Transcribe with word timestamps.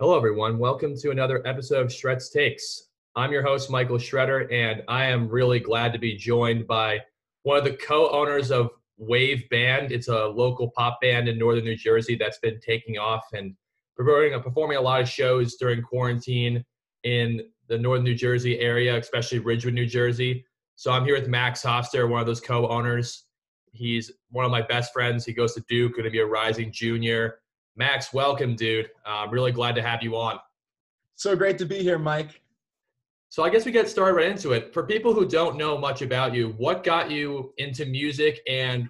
Hello, 0.00 0.16
everyone. 0.16 0.60
Welcome 0.60 0.96
to 0.98 1.10
another 1.10 1.44
episode 1.44 1.84
of 1.84 1.88
Shred's 1.88 2.30
Takes. 2.30 2.84
I'm 3.16 3.32
your 3.32 3.42
host, 3.42 3.68
Michael 3.68 3.98
Shredder, 3.98 4.46
and 4.52 4.84
I 4.86 5.06
am 5.06 5.28
really 5.28 5.58
glad 5.58 5.92
to 5.92 5.98
be 5.98 6.14
joined 6.14 6.68
by 6.68 7.00
one 7.42 7.58
of 7.58 7.64
the 7.64 7.72
co 7.72 8.08
owners 8.10 8.52
of 8.52 8.70
Wave 8.96 9.50
Band. 9.50 9.90
It's 9.90 10.06
a 10.06 10.26
local 10.26 10.70
pop 10.70 11.00
band 11.02 11.26
in 11.26 11.36
northern 11.36 11.64
New 11.64 11.74
Jersey 11.74 12.14
that's 12.14 12.38
been 12.38 12.60
taking 12.60 12.96
off 12.96 13.24
and 13.32 13.56
performing, 13.96 14.34
uh, 14.34 14.38
performing 14.38 14.76
a 14.76 14.80
lot 14.80 15.00
of 15.00 15.08
shows 15.08 15.56
during 15.56 15.82
quarantine 15.82 16.64
in 17.02 17.40
the 17.66 17.76
northern 17.76 18.04
New 18.04 18.14
Jersey 18.14 18.60
area, 18.60 18.96
especially 18.96 19.40
Ridgewood, 19.40 19.74
New 19.74 19.86
Jersey. 19.86 20.44
So 20.76 20.92
I'm 20.92 21.04
here 21.04 21.18
with 21.18 21.26
Max 21.26 21.60
Hofster, 21.60 22.08
one 22.08 22.20
of 22.20 22.26
those 22.28 22.40
co 22.40 22.68
owners. 22.68 23.24
He's 23.72 24.12
one 24.30 24.44
of 24.44 24.52
my 24.52 24.62
best 24.62 24.92
friends. 24.92 25.24
He 25.24 25.32
goes 25.32 25.54
to 25.54 25.64
Duke, 25.68 25.94
going 25.94 26.04
to 26.04 26.10
be 26.10 26.20
a 26.20 26.24
rising 26.24 26.70
junior. 26.70 27.40
Max, 27.78 28.12
welcome, 28.12 28.56
dude. 28.56 28.86
Uh, 29.06 29.20
I'm 29.20 29.30
really 29.30 29.52
glad 29.52 29.76
to 29.76 29.82
have 29.82 30.02
you 30.02 30.16
on. 30.16 30.40
So 31.14 31.36
great 31.36 31.58
to 31.58 31.64
be 31.64 31.78
here, 31.78 31.96
Mike. 31.96 32.42
So 33.28 33.44
I 33.44 33.50
guess 33.50 33.64
we 33.64 33.70
get 33.70 33.88
started 33.88 34.14
right 34.14 34.28
into 34.28 34.50
it. 34.50 34.74
For 34.74 34.82
people 34.82 35.14
who 35.14 35.24
don't 35.24 35.56
know 35.56 35.78
much 35.78 36.02
about 36.02 36.34
you, 36.34 36.54
what 36.56 36.82
got 36.82 37.08
you 37.08 37.54
into 37.56 37.86
music 37.86 38.40
and 38.48 38.88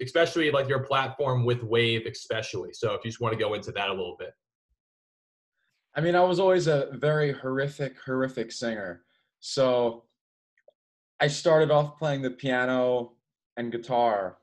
especially 0.00 0.50
like 0.50 0.70
your 0.70 0.78
platform 0.84 1.44
with 1.44 1.62
Wave, 1.62 2.06
especially? 2.06 2.72
So 2.72 2.94
if 2.94 3.04
you 3.04 3.10
just 3.10 3.20
want 3.20 3.34
to 3.34 3.38
go 3.38 3.52
into 3.52 3.72
that 3.72 3.90
a 3.90 3.92
little 3.92 4.16
bit. 4.18 4.32
I 5.94 6.00
mean, 6.00 6.14
I 6.14 6.22
was 6.22 6.40
always 6.40 6.66
a 6.66 6.88
very 6.92 7.30
horrific, 7.30 8.00
horrific 8.06 8.52
singer. 8.52 9.02
So 9.40 10.04
I 11.20 11.26
started 11.26 11.70
off 11.70 11.98
playing 11.98 12.22
the 12.22 12.30
piano 12.30 13.12
and 13.58 13.70
guitar, 13.70 14.38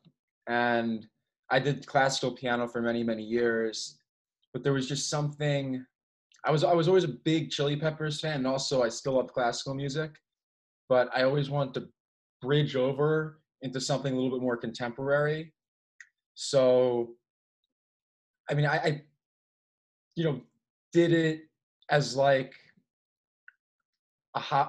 and 0.45 1.07
I 1.51 1.59
did 1.59 1.85
classical 1.85 2.31
piano 2.31 2.67
for 2.67 2.81
many, 2.81 3.03
many 3.03 3.23
years. 3.23 3.97
But 4.53 4.63
there 4.63 4.73
was 4.73 4.87
just 4.87 5.09
something. 5.09 5.85
I 6.45 6.51
was 6.51 6.63
I 6.63 6.73
was 6.73 6.87
always 6.87 7.03
a 7.03 7.09
big 7.09 7.51
Chili 7.51 7.75
Peppers 7.75 8.19
fan, 8.19 8.37
and 8.37 8.47
also 8.47 8.81
I 8.81 8.89
still 8.89 9.13
love 9.13 9.31
classical 9.31 9.75
music, 9.75 10.11
but 10.89 11.09
I 11.15 11.23
always 11.23 11.49
wanted 11.49 11.73
to 11.75 11.87
bridge 12.41 12.75
over 12.75 13.41
into 13.61 13.79
something 13.79 14.11
a 14.11 14.15
little 14.15 14.31
bit 14.31 14.41
more 14.41 14.57
contemporary. 14.57 15.53
So, 16.33 17.11
I 18.49 18.55
mean, 18.55 18.65
I, 18.65 18.77
I 18.77 19.01
you 20.15 20.23
know, 20.23 20.41
did 20.91 21.13
it 21.13 21.41
as 21.89 22.15
like 22.15 22.53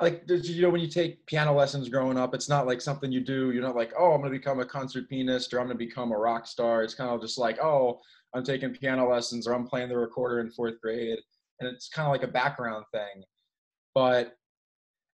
like 0.00 0.24
you 0.26 0.62
know 0.62 0.70
when 0.70 0.80
you 0.80 0.88
take 0.88 1.24
piano 1.26 1.52
lessons 1.52 1.88
growing 1.88 2.18
up 2.18 2.34
it's 2.34 2.48
not 2.48 2.66
like 2.66 2.80
something 2.80 3.12
you 3.12 3.20
do 3.20 3.52
you're 3.52 3.62
not 3.62 3.76
like 3.76 3.92
oh 3.96 4.12
i'm 4.12 4.20
going 4.20 4.32
to 4.32 4.38
become 4.38 4.58
a 4.58 4.64
concert 4.64 5.08
pianist 5.08 5.54
or 5.54 5.60
i'm 5.60 5.66
going 5.66 5.78
to 5.78 5.84
become 5.84 6.10
a 6.10 6.18
rock 6.18 6.46
star. 6.46 6.82
It's 6.82 6.94
kind 6.94 7.10
of 7.10 7.20
just 7.20 7.38
like 7.38 7.60
oh 7.60 8.00
i'm 8.34 8.42
taking 8.42 8.70
piano 8.70 9.08
lessons 9.08 9.46
or 9.46 9.54
i'm 9.54 9.66
playing 9.66 9.88
the 9.88 9.96
recorder 9.96 10.40
in 10.40 10.50
fourth 10.50 10.80
grade 10.80 11.18
and 11.60 11.68
it's 11.68 11.88
kind 11.88 12.06
of 12.06 12.12
like 12.12 12.28
a 12.28 12.32
background 12.32 12.84
thing. 12.92 13.22
But 13.94 14.36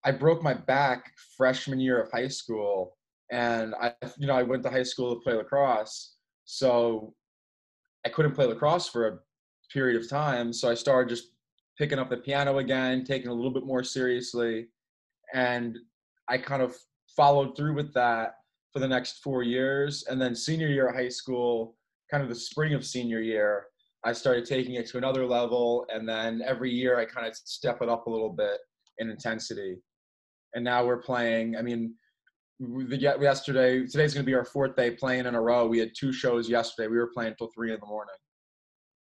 i 0.04 0.12
broke 0.12 0.44
my 0.44 0.54
back 0.54 1.12
freshman 1.38 1.80
year 1.80 2.00
of 2.00 2.12
high 2.12 2.28
school 2.28 2.98
and 3.32 3.74
i 3.82 3.94
you 4.18 4.28
know 4.28 4.36
i 4.36 4.44
went 4.44 4.62
to 4.62 4.70
high 4.70 4.84
school 4.84 5.16
to 5.16 5.22
play 5.22 5.34
lacrosse 5.34 6.18
so 6.44 7.16
i 8.06 8.10
couldn't 8.10 8.34
play 8.34 8.46
lacrosse 8.46 8.88
for 8.88 9.08
a 9.08 9.18
period 9.74 10.00
of 10.00 10.08
time 10.08 10.54
so 10.54 10.70
i 10.70 10.76
started 10.76 11.10
just 11.10 11.30
picking 11.78 12.00
up 12.00 12.10
the 12.10 12.18
piano 12.18 12.60
again, 12.60 13.04
taking 13.04 13.30
a 13.30 13.34
little 13.34 13.52
bit 13.52 13.66
more 13.66 13.84
seriously. 13.84 14.68
And 15.34 15.78
I 16.30 16.38
kind 16.38 16.62
of 16.62 16.76
followed 17.16 17.56
through 17.56 17.76
with 17.76 17.94
that 17.94 18.36
for 18.72 18.80
the 18.80 18.88
next 18.88 19.24
four 19.24 19.44
years. 19.44 20.06
And 20.10 20.22
then 20.22 20.36
senior 20.36 20.68
year 20.68 20.88
of 20.88 20.96
high 20.96 21.10
school, 21.10 21.76
kind 22.10 22.24
of 22.24 22.30
the 22.30 22.36
spring 22.36 22.74
of 22.74 22.86
senior 22.86 23.22
year, 23.22 23.66
I 24.04 24.14
started 24.14 24.46
taking 24.46 24.76
it 24.76 24.88
to 24.88 24.98
another 24.98 25.26
level. 25.26 25.86
And 25.94 26.08
then 26.08 26.42
every 26.46 26.72
year 26.72 27.00
I 27.00 27.06
kind 27.06 27.28
of 27.28 27.36
step 27.36 27.82
it 27.82 27.90
up 27.90 28.08
a 28.08 28.10
little 28.10 28.30
bit 28.30 28.60
in 29.00 29.10
intensity. 29.10 29.78
And 30.54 30.64
now 30.64 30.86
we're 30.86 31.02
playing, 31.02 31.58
I 31.58 31.62
mean, 31.62 31.96
yesterday, 32.60 33.86
today's 33.86 34.14
going 34.14 34.24
to 34.24 34.30
be 34.30 34.36
our 34.36 34.46
fourth 34.46 34.76
day 34.76 34.92
playing 34.92 35.26
in 35.26 35.36
a 35.36 35.42
row. 35.42 35.68
We 35.68 35.80
had 35.80 35.92
two 35.98 36.14
shows 36.14 36.48
yesterday. 36.48 36.88
We 36.88 36.98
were 36.98 37.12
playing 37.14 37.32
until 37.32 37.50
three 37.54 37.74
in 37.74 37.80
the 37.80 37.86
morning. 37.86 38.16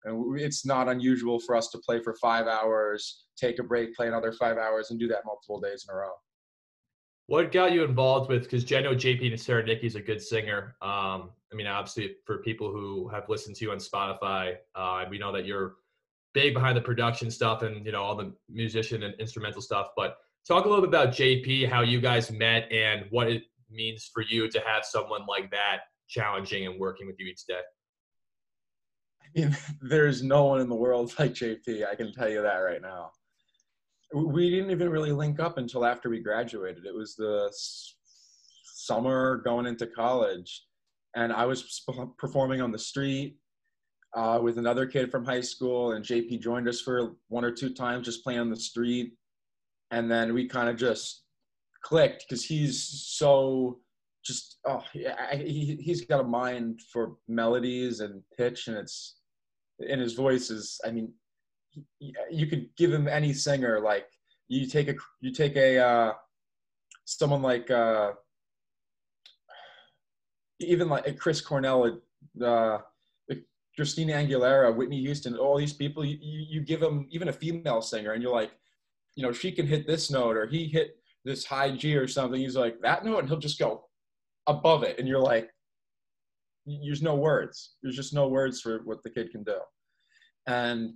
And 0.04 0.40
it's 0.40 0.64
not 0.64 0.88
unusual 0.88 1.38
for 1.38 1.54
us 1.54 1.68
to 1.70 1.78
play 1.78 2.00
for 2.00 2.14
five 2.14 2.46
hours, 2.46 3.24
take 3.36 3.58
a 3.58 3.62
break, 3.62 3.94
play 3.94 4.08
another 4.08 4.32
five 4.32 4.56
hours, 4.56 4.90
and 4.90 4.98
do 4.98 5.08
that 5.08 5.24
multiple 5.26 5.60
days 5.60 5.86
in 5.88 5.94
a 5.94 5.98
row. 5.98 6.12
What 7.26 7.52
got 7.52 7.72
you 7.72 7.84
involved 7.84 8.28
with? 8.28 8.42
Because 8.42 8.70
I 8.72 8.80
know 8.80 8.94
JP 8.94 9.32
Nacera 9.32 9.84
is 9.84 9.94
a 9.94 10.00
good 10.00 10.20
singer. 10.20 10.74
Um, 10.82 11.30
I 11.52 11.54
mean, 11.54 11.66
obviously, 11.66 12.16
for 12.24 12.38
people 12.38 12.72
who 12.72 13.08
have 13.08 13.28
listened 13.28 13.56
to 13.56 13.64
you 13.64 13.70
on 13.72 13.78
Spotify, 13.78 14.56
uh, 14.74 15.04
we 15.08 15.18
know 15.18 15.32
that 15.32 15.44
you're 15.44 15.74
big 16.32 16.54
behind 16.54 16.76
the 16.76 16.80
production 16.80 17.30
stuff 17.30 17.62
and 17.62 17.84
you 17.84 17.92
know 17.92 18.02
all 18.02 18.16
the 18.16 18.32
musician 18.48 19.02
and 19.02 19.14
instrumental 19.20 19.60
stuff. 19.60 19.88
But 19.96 20.16
talk 20.46 20.64
a 20.64 20.68
little 20.68 20.84
bit 20.84 20.88
about 20.88 21.14
JP, 21.14 21.68
how 21.68 21.82
you 21.82 22.00
guys 22.00 22.30
met, 22.30 22.70
and 22.72 23.06
what 23.10 23.28
it 23.28 23.44
means 23.70 24.10
for 24.12 24.22
you 24.22 24.48
to 24.48 24.60
have 24.66 24.84
someone 24.84 25.22
like 25.26 25.50
that 25.50 25.82
challenging 26.08 26.66
and 26.66 26.80
working 26.80 27.06
with 27.06 27.16
you 27.18 27.26
each 27.26 27.46
day. 27.46 27.60
there's 29.80 30.22
no 30.22 30.44
one 30.44 30.60
in 30.60 30.68
the 30.68 30.74
world 30.74 31.12
like 31.18 31.32
JP. 31.32 31.86
I 31.86 31.94
can 31.94 32.12
tell 32.12 32.28
you 32.28 32.42
that 32.42 32.56
right 32.56 32.82
now. 32.82 33.10
We 34.12 34.50
didn't 34.50 34.70
even 34.70 34.88
really 34.88 35.12
link 35.12 35.38
up 35.38 35.58
until 35.58 35.84
after 35.84 36.10
we 36.10 36.20
graduated. 36.20 36.84
It 36.84 36.94
was 36.94 37.14
the 37.14 37.52
summer 38.64 39.36
going 39.44 39.66
into 39.66 39.86
college, 39.86 40.64
and 41.14 41.32
I 41.32 41.46
was 41.46 41.84
performing 42.18 42.60
on 42.60 42.72
the 42.72 42.78
street 42.78 43.36
uh, 44.16 44.40
with 44.42 44.58
another 44.58 44.86
kid 44.86 45.12
from 45.12 45.24
high 45.24 45.42
school, 45.42 45.92
and 45.92 46.04
JP 46.04 46.40
joined 46.40 46.68
us 46.68 46.80
for 46.80 47.12
one 47.28 47.44
or 47.44 47.52
two 47.52 47.72
times, 47.72 48.06
just 48.06 48.24
playing 48.24 48.40
on 48.40 48.50
the 48.50 48.56
street, 48.56 49.12
and 49.92 50.10
then 50.10 50.34
we 50.34 50.48
kind 50.48 50.68
of 50.68 50.76
just 50.76 51.22
clicked 51.82 52.24
because 52.28 52.44
he's 52.44 52.82
so 53.06 53.78
just 54.24 54.58
oh 54.66 54.82
yeah, 54.94 55.34
he, 55.34 55.78
he's 55.80 56.04
got 56.04 56.20
a 56.20 56.24
mind 56.24 56.80
for 56.92 57.16
melodies 57.26 58.00
and 58.00 58.22
pitch 58.36 58.68
and 58.68 58.76
it's 58.76 59.19
and 59.88 60.00
his 60.00 60.14
voice 60.14 60.50
is 60.50 60.80
i 60.84 60.90
mean 60.90 61.12
you 62.30 62.46
could 62.46 62.68
give 62.76 62.92
him 62.92 63.08
any 63.08 63.32
singer 63.32 63.80
like 63.80 64.06
you 64.48 64.66
take 64.66 64.88
a 64.88 64.94
you 65.20 65.32
take 65.32 65.56
a 65.56 65.78
uh 65.78 66.12
someone 67.04 67.42
like 67.42 67.70
uh 67.70 68.12
even 70.60 70.88
like 70.88 71.18
chris 71.18 71.40
cornell 71.40 72.00
uh 72.44 72.78
christina 73.76 74.12
aguilera 74.14 74.74
whitney 74.74 75.00
houston 75.00 75.36
all 75.36 75.56
these 75.56 75.72
people 75.72 76.04
you, 76.04 76.18
you 76.20 76.60
give 76.60 76.80
them 76.80 77.06
even 77.10 77.28
a 77.28 77.32
female 77.32 77.80
singer 77.80 78.12
and 78.12 78.22
you're 78.22 78.34
like 78.34 78.50
you 79.14 79.22
know 79.22 79.32
she 79.32 79.52
can 79.52 79.66
hit 79.66 79.86
this 79.86 80.10
note 80.10 80.36
or 80.36 80.46
he 80.46 80.66
hit 80.66 80.96
this 81.24 81.44
high 81.44 81.70
g 81.70 81.96
or 81.96 82.08
something 82.08 82.40
he's 82.40 82.56
like 82.56 82.80
that 82.80 83.04
note 83.04 83.18
and 83.20 83.28
he'll 83.28 83.38
just 83.38 83.58
go 83.58 83.84
above 84.46 84.82
it 84.82 84.98
and 84.98 85.06
you're 85.06 85.20
like 85.20 85.50
there's 86.66 87.02
no 87.02 87.14
words. 87.14 87.76
There's 87.82 87.96
just 87.96 88.14
no 88.14 88.28
words 88.28 88.60
for 88.60 88.80
what 88.84 89.02
the 89.02 89.10
kid 89.10 89.30
can 89.30 89.42
do. 89.42 89.58
And 90.46 90.94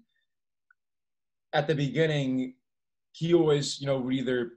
at 1.52 1.66
the 1.66 1.74
beginning, 1.74 2.54
he 3.12 3.34
always, 3.34 3.80
you 3.80 3.86
know, 3.86 3.98
would 3.98 4.14
either 4.14 4.52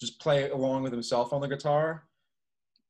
just 0.00 0.20
play 0.20 0.50
along 0.50 0.82
with 0.82 0.92
himself 0.92 1.32
on 1.32 1.40
the 1.40 1.48
guitar, 1.48 2.04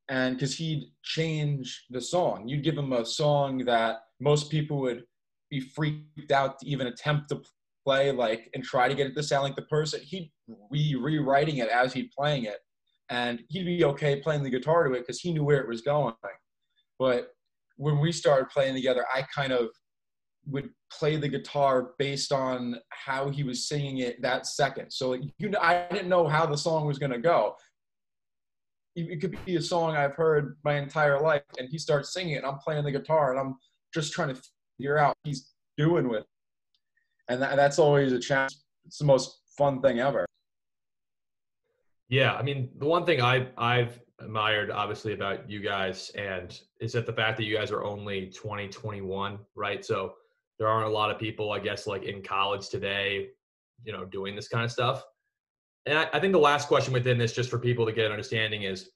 and 0.08 0.34
because 0.34 0.56
he'd 0.56 0.90
change 1.04 1.86
the 1.90 2.00
song, 2.00 2.48
you'd 2.48 2.64
give 2.64 2.76
him 2.76 2.92
a 2.92 3.06
song 3.06 3.58
that 3.66 3.98
most 4.20 4.50
people 4.50 4.78
would 4.80 5.04
be 5.50 5.60
freaked 5.60 6.32
out 6.32 6.58
to 6.58 6.66
even 6.66 6.88
attempt 6.88 7.28
to 7.28 7.42
play, 7.84 8.10
like, 8.10 8.50
and 8.54 8.64
try 8.64 8.88
to 8.88 8.94
get 8.94 9.06
it 9.06 9.14
to 9.14 9.22
sound 9.22 9.44
like 9.44 9.56
the 9.56 9.62
person. 9.62 10.00
He'd 10.02 10.32
be 10.72 10.96
rewriting 10.96 11.58
it 11.58 11.68
as 11.68 11.92
he'd 11.92 12.10
playing 12.10 12.44
it, 12.44 12.58
and 13.10 13.42
he'd 13.48 13.64
be 13.64 13.84
okay 13.84 14.16
playing 14.16 14.42
the 14.42 14.50
guitar 14.50 14.88
to 14.88 14.94
it 14.94 15.00
because 15.00 15.20
he 15.20 15.32
knew 15.32 15.44
where 15.44 15.60
it 15.60 15.68
was 15.68 15.82
going. 15.82 16.14
But 16.98 17.28
when 17.82 17.98
we 17.98 18.12
started 18.12 18.48
playing 18.48 18.74
together, 18.74 19.04
I 19.12 19.22
kind 19.22 19.52
of 19.52 19.68
would 20.46 20.70
play 20.92 21.16
the 21.16 21.28
guitar 21.28 21.90
based 21.98 22.32
on 22.32 22.76
how 22.90 23.28
he 23.28 23.42
was 23.42 23.68
singing 23.68 23.98
it 23.98 24.22
that 24.22 24.46
second. 24.46 24.90
So 24.92 25.14
you 25.14 25.48
know, 25.48 25.58
I 25.60 25.86
didn't 25.90 26.08
know 26.08 26.28
how 26.28 26.46
the 26.46 26.56
song 26.56 26.86
was 26.86 26.98
going 26.98 27.10
to 27.10 27.18
go. 27.18 27.56
It 28.94 29.20
could 29.20 29.36
be 29.46 29.56
a 29.56 29.62
song 29.62 29.96
I've 29.96 30.14
heard 30.14 30.58
my 30.64 30.74
entire 30.78 31.18
life, 31.18 31.42
and 31.58 31.68
he 31.68 31.78
starts 31.78 32.12
singing 32.12 32.34
it, 32.34 32.38
and 32.38 32.46
I'm 32.46 32.58
playing 32.58 32.84
the 32.84 32.92
guitar, 32.92 33.32
and 33.32 33.40
I'm 33.40 33.56
just 33.92 34.12
trying 34.12 34.34
to 34.34 34.40
figure 34.76 34.98
out 34.98 35.16
he's 35.24 35.50
doing 35.76 36.08
with. 36.08 36.20
It. 36.20 36.26
And 37.28 37.42
that, 37.42 37.56
that's 37.56 37.78
always 37.78 38.12
a 38.12 38.18
challenge. 38.18 38.54
It's 38.84 38.98
the 38.98 39.06
most 39.06 39.40
fun 39.56 39.80
thing 39.80 39.98
ever. 39.98 40.26
Yeah, 42.10 42.34
I 42.34 42.42
mean, 42.42 42.68
the 42.78 42.86
one 42.86 43.06
thing 43.06 43.22
I 43.22 43.48
I've 43.56 43.98
admired 44.22 44.70
obviously 44.70 45.12
about 45.12 45.48
you 45.48 45.60
guys 45.60 46.10
and 46.10 46.60
is 46.80 46.92
that 46.92 47.06
the 47.06 47.12
fact 47.12 47.36
that 47.36 47.44
you 47.44 47.56
guys 47.56 47.70
are 47.70 47.84
only 47.84 48.26
2021, 48.26 49.38
right? 49.54 49.84
So 49.84 50.14
there 50.58 50.68
aren't 50.68 50.86
a 50.86 50.92
lot 50.92 51.10
of 51.10 51.18
people, 51.18 51.52
I 51.52 51.58
guess, 51.58 51.86
like 51.86 52.04
in 52.04 52.22
college 52.22 52.68
today, 52.68 53.28
you 53.84 53.92
know, 53.92 54.04
doing 54.04 54.36
this 54.36 54.48
kind 54.48 54.64
of 54.64 54.70
stuff. 54.70 55.04
And 55.86 55.98
I, 55.98 56.08
I 56.12 56.20
think 56.20 56.32
the 56.32 56.38
last 56.38 56.68
question 56.68 56.92
within 56.92 57.18
this, 57.18 57.32
just 57.32 57.50
for 57.50 57.58
people 57.58 57.84
to 57.84 57.92
get 57.92 58.06
an 58.06 58.12
understanding, 58.12 58.62
is 58.62 58.90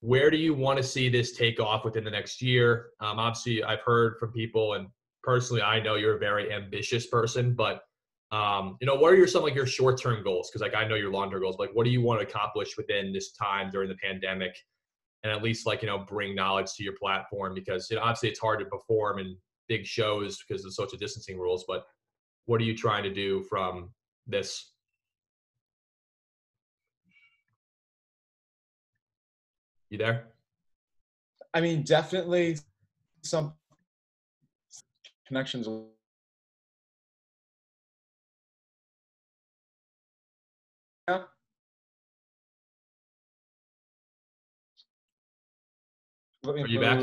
where 0.00 0.30
do 0.30 0.36
you 0.36 0.54
want 0.54 0.76
to 0.78 0.82
see 0.82 1.08
this 1.08 1.32
take 1.32 1.60
off 1.60 1.84
within 1.84 2.04
the 2.04 2.10
next 2.10 2.42
year? 2.42 2.88
Um, 3.00 3.18
obviously, 3.18 3.62
I've 3.62 3.80
heard 3.80 4.18
from 4.18 4.32
people, 4.32 4.74
and 4.74 4.88
personally, 5.22 5.62
I 5.62 5.80
know 5.80 5.94
you're 5.94 6.16
a 6.16 6.18
very 6.18 6.52
ambitious 6.52 7.06
person, 7.06 7.54
but 7.54 7.82
Um, 8.32 8.76
you 8.80 8.86
know, 8.86 8.96
what 8.96 9.12
are 9.12 9.16
your 9.16 9.28
some 9.28 9.42
like 9.42 9.54
your 9.54 9.66
short 9.66 10.00
term 10.00 10.22
goals? 10.24 10.50
Because 10.50 10.62
like 10.62 10.74
I 10.74 10.86
know 10.86 10.96
your 10.96 11.12
long 11.12 11.30
term 11.30 11.40
goals. 11.40 11.56
Like, 11.58 11.70
what 11.74 11.84
do 11.84 11.90
you 11.90 12.00
want 12.02 12.20
to 12.20 12.26
accomplish 12.26 12.76
within 12.76 13.12
this 13.12 13.32
time 13.32 13.70
during 13.70 13.88
the 13.88 13.96
pandemic, 13.96 14.56
and 15.22 15.32
at 15.32 15.42
least 15.42 15.66
like 15.66 15.82
you 15.82 15.88
know 15.88 15.98
bring 15.98 16.34
knowledge 16.34 16.72
to 16.74 16.82
your 16.82 16.94
platform? 17.00 17.54
Because 17.54 17.88
you 17.90 17.96
know 17.96 18.02
obviously 18.02 18.30
it's 18.30 18.40
hard 18.40 18.58
to 18.60 18.66
perform 18.66 19.20
in 19.20 19.36
big 19.68 19.86
shows 19.86 20.38
because 20.46 20.64
of 20.64 20.74
social 20.74 20.98
distancing 20.98 21.38
rules. 21.38 21.64
But 21.68 21.84
what 22.46 22.60
are 22.60 22.64
you 22.64 22.76
trying 22.76 23.04
to 23.04 23.12
do 23.12 23.44
from 23.44 23.90
this? 24.26 24.72
You 29.90 29.98
there? 29.98 30.24
I 31.54 31.60
mean, 31.60 31.82
definitely 31.84 32.58
some 33.22 33.54
connections. 35.26 35.68
Are 41.08 41.24
you 46.66 46.80
back? 46.80 47.00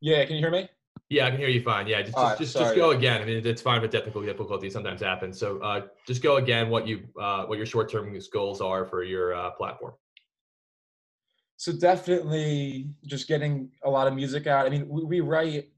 Yeah, 0.00 0.24
can 0.24 0.36
you 0.36 0.40
hear 0.40 0.50
me? 0.50 0.68
Yeah, 1.10 1.26
I 1.26 1.30
can 1.30 1.38
hear 1.38 1.48
you 1.48 1.62
fine. 1.62 1.86
Yeah, 1.86 2.02
just 2.02 2.16
just, 2.16 2.38
just, 2.38 2.56
just, 2.56 2.74
go 2.74 2.90
again. 2.90 3.22
I 3.22 3.24
mean, 3.24 3.46
it's 3.46 3.62
fine, 3.62 3.80
but 3.80 3.90
technical 3.90 4.22
difficulties 4.22 4.72
sometimes 4.74 5.00
happen. 5.00 5.32
So 5.32 5.58
uh, 5.60 5.86
just 6.06 6.22
go 6.22 6.36
again. 6.36 6.68
What 6.68 6.86
you 6.86 7.08
uh, 7.20 7.44
what 7.46 7.56
your 7.56 7.66
short 7.66 7.90
term 7.90 8.16
goals 8.32 8.60
are 8.60 8.84
for 8.84 9.02
your 9.02 9.34
uh, 9.34 9.50
platform? 9.52 9.94
So 11.56 11.72
definitely 11.72 12.90
just 13.06 13.26
getting 13.26 13.70
a 13.84 13.90
lot 13.90 14.06
of 14.06 14.14
music 14.14 14.46
out. 14.46 14.66
I 14.66 14.68
mean, 14.68 14.86
we, 14.88 15.04
we 15.04 15.20
write 15.20 15.68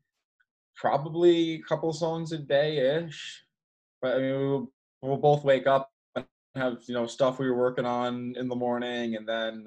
probably 0.76 1.54
a 1.54 1.62
couple 1.62 1.92
songs 1.92 2.32
a 2.32 2.38
day 2.38 2.98
ish, 2.98 3.44
but 4.02 4.16
I 4.16 4.20
mean, 4.20 4.38
we'll, 4.38 4.72
we'll 5.00 5.16
both 5.16 5.44
wake 5.44 5.66
up 5.66 5.90
have 6.56 6.78
you 6.88 6.94
know 6.94 7.06
stuff 7.06 7.38
we 7.38 7.48
were 7.48 7.56
working 7.56 7.86
on 7.86 8.34
in 8.36 8.48
the 8.48 8.56
morning, 8.56 9.16
and 9.16 9.28
then 9.28 9.66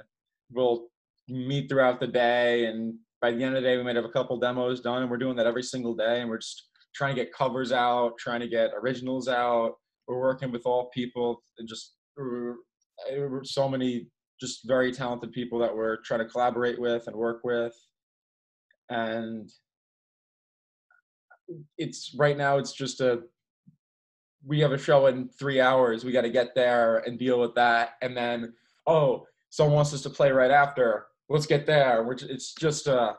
we'll 0.52 0.88
meet 1.28 1.70
throughout 1.70 2.00
the 2.00 2.08
day 2.08 2.66
and 2.66 2.96
by 3.24 3.32
the 3.32 3.42
end 3.42 3.56
of 3.56 3.64
the 3.64 3.70
day, 3.70 3.78
we 3.78 3.84
might 3.84 3.96
have 3.96 4.04
a 4.04 4.10
couple 4.10 4.38
demos 4.38 4.82
done, 4.82 5.02
and 5.02 5.10
we're 5.10 5.16
doing 5.16 5.38
that 5.38 5.48
every 5.48 5.64
single 5.64 5.96
day. 5.96 6.20
And 6.20 6.30
we're 6.30 6.40
just 6.40 6.68
trying 6.94 7.16
to 7.16 7.24
get 7.24 7.34
covers 7.34 7.72
out, 7.72 8.18
trying 8.20 8.42
to 8.42 8.50
get 8.50 8.72
originals 8.76 9.30
out. 9.30 9.76
We're 10.10 10.20
working 10.20 10.52
with 10.52 10.64
all 10.66 10.90
people, 10.94 11.42
and 11.58 11.66
just 11.66 11.94
so 12.18 13.70
many 13.70 14.08
just 14.42 14.68
very 14.68 14.92
talented 14.92 15.32
people 15.32 15.58
that 15.60 15.74
we're 15.74 16.02
trying 16.02 16.20
to 16.20 16.26
collaborate 16.26 16.82
with 16.82 17.08
and 17.08 17.16
work 17.16 17.46
with. 17.46 17.74
And 18.90 19.50
it's 21.78 22.14
right 22.18 22.38
now, 22.38 22.58
it's 22.58 22.74
just 22.74 23.00
a 23.00 23.22
we 24.46 24.60
have 24.60 24.72
a 24.72 24.78
show 24.78 25.08
in 25.08 25.30
three 25.30 25.62
hours. 25.62 26.04
We 26.04 26.12
got 26.12 26.22
to 26.22 26.30
get 26.30 26.56
there 26.56 26.98
and 27.00 27.18
deal 27.18 27.40
with 27.40 27.56
that. 27.56 27.92
And 28.02 28.16
then, 28.16 28.54
oh, 28.88 29.26
someone 29.50 29.76
wants 29.76 29.94
us 29.94 30.02
to 30.02 30.10
play 30.10 30.32
right 30.32 30.52
after 30.52 31.08
let's 31.30 31.46
get 31.46 31.66
there. 31.66 32.04
Which 32.04 32.24
it's 32.24 32.54
just 32.54 32.88
uh, 32.88 33.14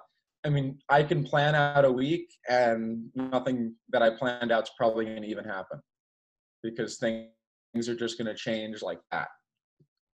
I 0.44 0.48
mean, 0.48 0.78
I 0.88 1.02
can 1.02 1.24
plan 1.24 1.54
out 1.54 1.84
a 1.84 1.92
week, 1.92 2.32
and 2.48 3.10
nothing 3.14 3.74
that 3.90 4.02
I 4.02 4.10
planned 4.10 4.52
out 4.52 4.64
is 4.64 4.70
probably 4.76 5.04
going 5.04 5.22
to 5.22 5.28
even 5.28 5.44
happen 5.44 5.80
because 6.62 6.96
things 6.96 7.88
are 7.88 7.96
just 7.96 8.18
going 8.18 8.28
to 8.28 8.34
change 8.34 8.82
like 8.82 9.00
that. 9.10 9.28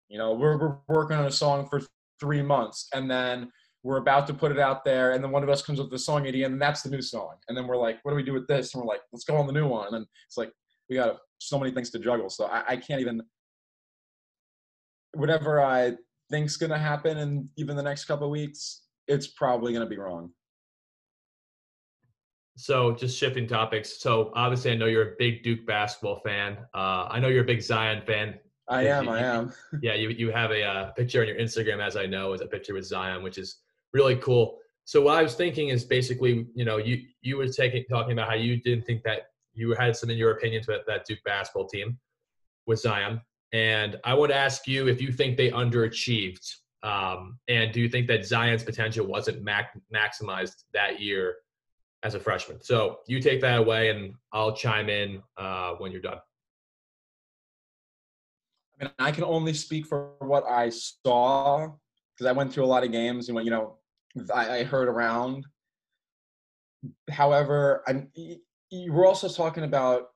You 0.08 0.18
know, 0.18 0.34
we're 0.34 0.58
we're 0.58 0.78
working 0.88 1.16
on 1.16 1.26
a 1.26 1.32
song 1.32 1.68
for 1.68 1.80
three 2.18 2.42
months, 2.42 2.88
and 2.94 3.10
then 3.10 3.50
we're 3.82 3.98
about 3.98 4.26
to 4.26 4.34
put 4.34 4.52
it 4.52 4.58
out 4.58 4.84
there, 4.84 5.12
and 5.12 5.22
then 5.22 5.30
one 5.30 5.42
of 5.42 5.48
us 5.48 5.62
comes 5.62 5.78
up 5.78 5.86
with 5.86 5.92
the 5.92 5.98
song 5.98 6.26
idea, 6.26 6.46
and 6.46 6.60
that's 6.60 6.82
the 6.82 6.90
new 6.90 7.02
song, 7.02 7.34
and 7.48 7.56
then 7.56 7.66
we're 7.66 7.76
like, 7.76 7.98
what 8.02 8.12
do 8.12 8.16
we 8.16 8.22
do 8.22 8.34
with 8.34 8.46
this? 8.46 8.74
And 8.74 8.82
we're 8.82 8.88
like, 8.88 9.00
let's 9.12 9.24
go 9.24 9.36
on 9.36 9.46
the 9.46 9.52
new 9.52 9.66
one, 9.66 9.94
and 9.94 10.06
it's 10.26 10.36
like 10.36 10.52
we 10.90 10.96
got 10.96 11.18
so 11.38 11.58
many 11.58 11.72
things 11.72 11.90
to 11.90 11.98
juggle, 11.98 12.28
so 12.28 12.46
I, 12.46 12.64
I 12.70 12.76
can't 12.76 13.00
even. 13.00 13.22
Whatever 15.14 15.62
I 15.62 15.94
think's 16.30 16.56
going 16.56 16.70
to 16.70 16.78
happen 16.78 17.18
in 17.18 17.48
even 17.56 17.76
the 17.76 17.82
next 17.82 18.04
couple 18.04 18.30
weeks, 18.30 18.82
it's 19.08 19.26
probably 19.28 19.72
going 19.72 19.84
to 19.84 19.90
be 19.90 19.98
wrong. 19.98 20.30
So, 22.56 22.92
just 22.92 23.16
shifting 23.16 23.46
topics. 23.46 24.00
So, 24.00 24.32
obviously, 24.34 24.72
I 24.72 24.74
know 24.74 24.86
you're 24.86 25.12
a 25.12 25.14
big 25.18 25.42
Duke 25.42 25.66
basketball 25.66 26.20
fan. 26.20 26.58
Uh, 26.74 27.06
I 27.08 27.18
know 27.18 27.28
you're 27.28 27.44
a 27.44 27.46
big 27.46 27.62
Zion 27.62 28.02
fan. 28.06 28.38
I 28.68 28.86
am. 28.86 29.04
You, 29.04 29.10
I 29.10 29.18
am. 29.20 29.52
yeah, 29.82 29.94
you 29.94 30.10
you 30.10 30.30
have 30.30 30.50
a 30.50 30.62
uh, 30.62 30.90
picture 30.92 31.22
on 31.22 31.28
your 31.28 31.38
Instagram, 31.38 31.84
as 31.84 31.96
I 31.96 32.06
know, 32.06 32.32
is 32.32 32.40
a 32.40 32.46
picture 32.46 32.74
with 32.74 32.84
Zion, 32.84 33.22
which 33.22 33.38
is 33.38 33.60
really 33.94 34.16
cool. 34.16 34.58
So, 34.84 35.00
what 35.00 35.16
I 35.16 35.22
was 35.22 35.34
thinking 35.34 35.68
is 35.70 35.84
basically, 35.84 36.46
you 36.54 36.64
know, 36.64 36.76
you 36.76 37.02
you 37.22 37.36
were 37.36 37.48
taking 37.48 37.84
talking 37.90 38.12
about 38.12 38.28
how 38.28 38.34
you 38.34 38.60
didn't 38.60 38.84
think 38.84 39.02
that 39.04 39.29
you 39.54 39.74
had 39.74 39.96
some 39.96 40.10
in 40.10 40.16
your 40.16 40.32
opinions 40.32 40.66
with 40.66 40.82
that 40.86 41.04
Duke 41.04 41.18
basketball 41.24 41.66
team 41.66 41.98
with 42.66 42.80
Zion. 42.80 43.20
And 43.52 43.98
I 44.04 44.14
to 44.14 44.34
ask 44.34 44.66
you 44.66 44.88
if 44.88 45.00
you 45.00 45.12
think 45.12 45.36
they 45.36 45.50
underachieved. 45.50 46.46
Um, 46.82 47.38
and 47.48 47.72
do 47.72 47.80
you 47.80 47.88
think 47.88 48.06
that 48.06 48.24
Zion's 48.24 48.62
potential 48.62 49.06
wasn't 49.06 49.42
mac- 49.42 49.78
maximized 49.94 50.64
that 50.72 51.00
year 51.00 51.36
as 52.02 52.14
a 52.14 52.20
freshman? 52.20 52.62
So 52.62 53.00
you 53.06 53.20
take 53.20 53.40
that 53.42 53.58
away, 53.58 53.90
and 53.90 54.14
I'll 54.32 54.54
chime 54.54 54.88
in 54.88 55.22
uh, 55.36 55.72
when 55.74 55.92
you're 55.92 56.00
done. 56.00 56.18
I 58.80 58.84
mean, 58.84 58.92
I 58.98 59.12
can 59.12 59.24
only 59.24 59.52
speak 59.52 59.86
for 59.86 60.12
what 60.20 60.44
I 60.48 60.70
saw 60.70 61.68
because 62.14 62.26
I 62.26 62.32
went 62.32 62.52
through 62.52 62.64
a 62.64 62.66
lot 62.66 62.84
of 62.84 62.92
games 62.92 63.28
and 63.28 63.34
what 63.34 63.44
you 63.44 63.50
know 63.50 63.76
I, 64.34 64.58
I 64.58 64.64
heard 64.64 64.88
around. 64.88 65.44
However, 67.10 67.82
I'm, 67.86 68.10
we're 68.70 69.06
also 69.06 69.28
talking 69.28 69.64
about 69.64 70.08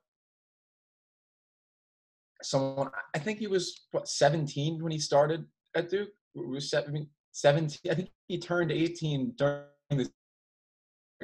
someone 2.43 2.91
I 3.15 3.19
think 3.19 3.39
he 3.39 3.47
was 3.47 3.87
what 3.91 4.09
17 4.09 4.83
when 4.83 4.93
he 4.93 4.99
started 4.99 5.45
at 5.75 5.91
Duke. 5.91 6.11
It 6.35 6.49
was 6.49 6.71
17. 6.71 7.81
I 7.91 7.95
think 7.95 8.11
he 8.29 8.39
turned 8.39 8.71
18 8.71 9.35
during 9.37 9.65
this. 9.91 10.11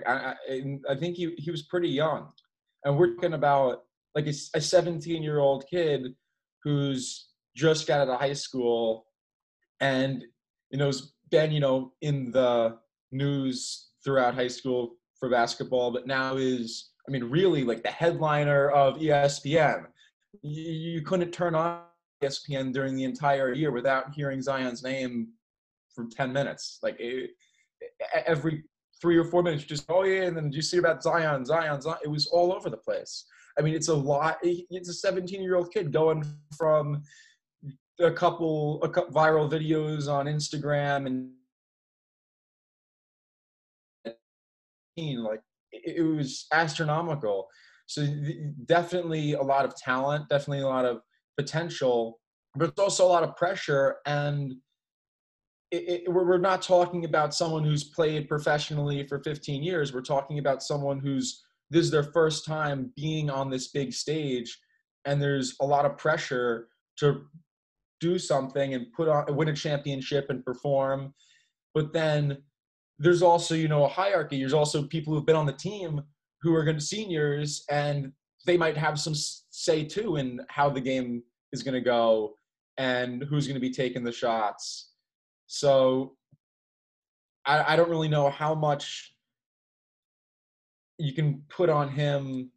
I, 0.07 0.35
I, 0.49 0.79
I 0.89 0.95
think 0.97 1.17
he 1.17 1.35
he 1.37 1.51
was 1.51 1.63
pretty 1.63 1.89
young, 1.89 2.29
and 2.85 2.97
we're 2.97 3.15
talking 3.15 3.35
about 3.35 3.83
like 4.15 4.27
a, 4.27 4.35
a 4.55 4.61
17 4.61 5.23
year 5.23 5.39
old 5.39 5.65
kid 5.71 6.15
who's 6.65 7.29
just 7.57 7.87
got 7.87 8.01
out 8.01 8.09
of 8.09 8.21
high 8.21 8.33
school, 8.33 9.07
and 9.81 10.25
you 10.71 10.79
know 10.79 10.87
has 10.87 11.13
been 11.31 11.53
you 11.53 11.61
know 11.61 11.93
in 12.01 12.31
the 12.31 12.79
news 13.13 13.91
throughout 14.05 14.35
high 14.35 14.49
school 14.49 14.97
for 15.19 15.29
basketball, 15.29 15.91
but 15.91 16.07
now 16.07 16.37
is 16.37 16.91
I 17.11 17.13
mean 17.13 17.25
really 17.25 17.65
like 17.65 17.83
the 17.83 17.91
headliner 17.91 18.71
of 18.71 18.99
ESPN 18.99 19.87
you, 20.43 20.73
you 20.73 21.03
couldn't 21.03 21.33
turn 21.33 21.55
on 21.55 21.83
ESPN 22.23 22.73
during 22.73 22.95
the 22.95 23.05
entire 23.05 23.53
year 23.53 23.71
without 23.71 24.13
hearing 24.13 24.43
Zion's 24.43 24.83
name 24.83 25.29
for 25.95 26.07
10 26.07 26.33
minutes. 26.33 26.79
Like 26.83 26.97
it, 26.99 27.31
every 28.27 28.65
three 29.01 29.17
or 29.17 29.25
four 29.25 29.43
minutes, 29.43 29.65
just, 29.65 29.87
oh 29.89 30.05
yeah, 30.05 30.23
and 30.23 30.37
then 30.37 30.53
you 30.53 30.63
see 30.63 30.79
about 30.79 31.03
Zion, 31.03 31.45
Zion, 31.45 31.81
Zion. 31.81 31.99
It 32.05 32.09
was 32.09 32.27
all 32.27 32.53
over 32.53 32.69
the 32.71 32.77
place. 32.77 33.25
I 33.59 33.63
mean, 33.63 33.75
it's 33.75 33.89
a 33.89 33.95
lot. 33.95 34.39
It's 34.43 34.89
a 34.89 34.95
17 34.95 35.43
year 35.43 35.57
old 35.57 35.73
kid 35.73 35.93
going 35.93 36.25
from 36.57 37.03
a 37.99 38.11
couple, 38.11 38.83
a 38.83 38.89
couple 38.89 39.13
viral 39.13 39.51
videos 39.51 40.09
on 40.09 40.27
Instagram 40.27 41.07
and 41.07 41.31
like 44.97 45.41
it 45.85 46.03
was 46.03 46.47
astronomical. 46.53 47.49
So 47.87 48.07
definitely 48.67 49.33
a 49.33 49.43
lot 49.43 49.65
of 49.65 49.75
talent, 49.77 50.29
definitely 50.29 50.63
a 50.63 50.69
lot 50.69 50.85
of 50.85 51.01
potential, 51.37 52.21
but 52.55 52.69
it's 52.69 52.79
also 52.79 53.05
a 53.05 53.09
lot 53.09 53.25
of 53.25 53.37
pressure. 53.37 53.97
And 54.07 54.55
it, 55.71 56.03
it, 56.07 56.13
we're 56.13 56.39
not 56.39 56.63
talking 56.63 57.05
about 57.05 57.35
someone 57.35 57.65
who's 57.65 57.85
played 57.85 58.29
professionally 58.29 59.07
for 59.07 59.23
15 59.23 59.63
years. 59.63 59.93
We're 59.93 60.03
talking 60.03 60.39
about 60.39 60.63
someone 60.63 61.01
who's 61.01 61.43
this 61.71 61.85
is 61.85 61.91
their 61.91 62.03
first 62.03 62.45
time 62.45 62.93
being 62.97 63.31
on 63.31 63.49
this 63.49 63.69
big 63.69 63.93
stage, 63.93 64.59
and 65.05 65.23
there's 65.23 65.55
a 65.61 65.65
lot 65.65 65.85
of 65.85 65.97
pressure 65.97 66.67
to 66.99 67.23
do 68.01 68.19
something 68.19 68.75
and 68.75 68.93
put 68.93 69.09
on 69.09 69.37
win 69.37 69.49
a 69.49 69.55
championship 69.55 70.27
and 70.31 70.45
perform. 70.45 71.15
But 71.75 71.93
then 71.93 72.39
there's 73.01 73.23
also 73.23 73.55
you 73.55 73.67
know 73.67 73.85
a 73.85 73.89
hierarchy. 73.89 74.39
There's 74.39 74.53
also 74.53 74.83
people 74.83 75.13
who've 75.13 75.27
been 75.27 75.35
on 75.35 75.47
the 75.47 75.53
team 75.53 76.03
who 76.43 76.55
are 76.55 76.65
going 76.65 76.77
to 76.77 76.85
seniors 76.85 77.65
and 77.71 78.13
they 78.47 78.57
might 78.57 78.77
have 78.77 79.01
some 79.01 79.15
say 79.15 79.85
too 79.85 80.17
in 80.17 80.41
how 80.49 80.71
the 80.71 80.81
game 80.81 81.23
is 81.53 81.63
going 81.63 81.75
to 81.75 81.81
go 81.81 82.35
and 82.79 83.23
who's 83.25 83.47
going 83.47 83.55
to 83.55 83.61
be 83.61 83.73
taking 83.73 84.05
the 84.05 84.13
shots. 84.13 84.93
So 85.47 86.17
I, 87.45 87.73
I 87.73 87.77
don't 87.77 87.91
really 87.91 88.09
know 88.09 88.31
how 88.31 88.55
much 88.55 89.15
you 90.99 91.13
can 91.13 91.43
put 91.49 91.69
on 91.69 91.89
him 91.89 92.51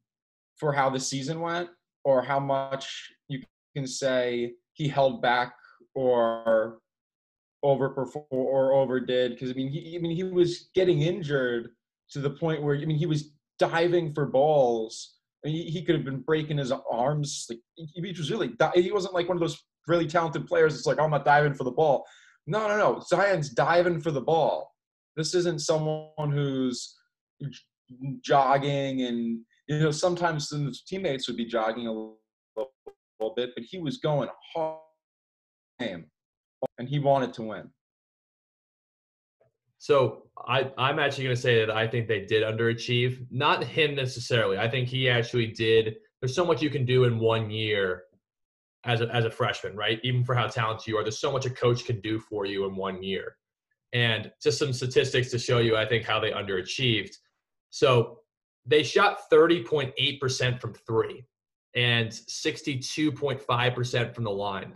for 0.57 0.73
how 0.73 0.89
the 0.89 0.99
season 0.99 1.39
went 1.39 1.69
or 2.03 2.21
how 2.21 2.39
much 2.39 3.11
you 3.27 3.41
can 3.75 3.87
say 3.87 4.53
he 4.73 4.87
held 4.87 5.21
back 5.21 5.55
or 5.95 6.79
overperformed 7.63 8.25
or 8.29 8.73
overdid 8.73 9.31
because 9.31 9.51
I 9.51 9.53
mean 9.53 9.69
he 9.69 9.95
I 9.95 9.99
mean 9.99 10.15
he 10.15 10.23
was 10.23 10.69
getting 10.75 11.01
injured 11.01 11.69
to 12.11 12.19
the 12.19 12.29
point 12.29 12.61
where 12.61 12.75
I 12.75 12.85
mean 12.85 12.97
he 12.97 13.05
was 13.05 13.31
diving 13.59 14.13
for 14.13 14.25
balls 14.25 15.13
he, 15.43 15.63
he 15.63 15.83
could 15.83 15.95
have 15.95 16.05
been 16.05 16.21
breaking 16.21 16.57
his 16.57 16.71
arms. 16.71 17.45
Like 17.49 17.59
he, 17.75 17.87
he 17.93 18.01
was 18.01 18.31
really, 18.31 18.53
he 18.75 18.91
wasn't 18.91 19.13
like 19.13 19.27
one 19.27 19.37
of 19.37 19.41
those 19.41 19.61
really 19.87 20.07
talented 20.07 20.47
players. 20.47 20.75
It's 20.75 20.85
like, 20.85 20.99
I'm 20.99 21.11
not 21.11 21.25
diving 21.25 21.53
for 21.53 21.63
the 21.63 21.71
ball. 21.71 22.05
No, 22.47 22.67
no, 22.67 22.77
no. 22.77 23.01
Zion's 23.01 23.49
diving 23.49 24.01
for 24.01 24.11
the 24.11 24.21
ball. 24.21 24.71
This 25.15 25.35
isn't 25.35 25.61
someone 25.61 26.31
who's 26.31 26.95
jogging 28.21 29.03
and 29.03 29.39
you 29.67 29.79
know 29.79 29.91
sometimes 29.91 30.49
his 30.49 30.81
teammates 30.81 31.27
would 31.27 31.37
be 31.37 31.45
jogging 31.45 31.87
a 31.87 31.91
little, 31.91 32.19
little 32.55 33.35
bit, 33.35 33.51
but 33.55 33.63
he 33.63 33.77
was 33.77 33.97
going 33.97 34.29
hard 34.53 34.79
and 36.77 36.87
he 36.87 36.99
wanted 36.99 37.33
to 37.33 37.43
win. 37.43 37.69
So 39.77 40.23
I, 40.47 40.71
I'm 40.77 40.97
actually 40.97 41.25
going 41.25 41.35
to 41.35 41.41
say 41.41 41.59
that 41.59 41.69
I 41.69 41.87
think 41.87 42.07
they 42.07 42.21
did 42.21 42.43
underachieve. 42.43 43.25
Not 43.29 43.63
him 43.63 43.95
necessarily. 43.95 44.57
I 44.57 44.69
think 44.69 44.87
he 44.87 45.09
actually 45.09 45.47
did. 45.47 45.97
There's 46.21 46.33
so 46.33 46.45
much 46.45 46.61
you 46.61 46.69
can 46.69 46.85
do 46.85 47.03
in 47.03 47.19
one 47.19 47.51
year 47.51 48.03
as 48.85 49.01
a, 49.01 49.13
as 49.13 49.25
a 49.25 49.29
freshman, 49.29 49.75
right? 49.75 49.99
Even 50.03 50.23
for 50.23 50.35
how 50.35 50.47
talented 50.47 50.87
you 50.87 50.97
are, 50.97 51.03
there's 51.03 51.19
so 51.19 51.31
much 51.31 51.45
a 51.45 51.49
coach 51.49 51.85
can 51.85 51.99
do 52.01 52.19
for 52.19 52.45
you 52.45 52.65
in 52.65 52.75
one 52.75 53.03
year. 53.03 53.35
And 53.91 54.31
just 54.41 54.57
some 54.57 54.73
statistics 54.73 55.29
to 55.31 55.39
show 55.39 55.59
you, 55.59 55.75
I 55.75 55.85
think, 55.85 56.05
how 56.05 56.19
they 56.19 56.31
underachieved. 56.31 57.15
So 57.69 58.19
they 58.65 58.83
shot 58.83 59.29
30.8% 59.31 60.59
from 60.59 60.73
three 60.73 61.25
and 61.75 62.09
62.5% 62.09 64.15
from 64.15 64.23
the 64.23 64.31
line, 64.31 64.73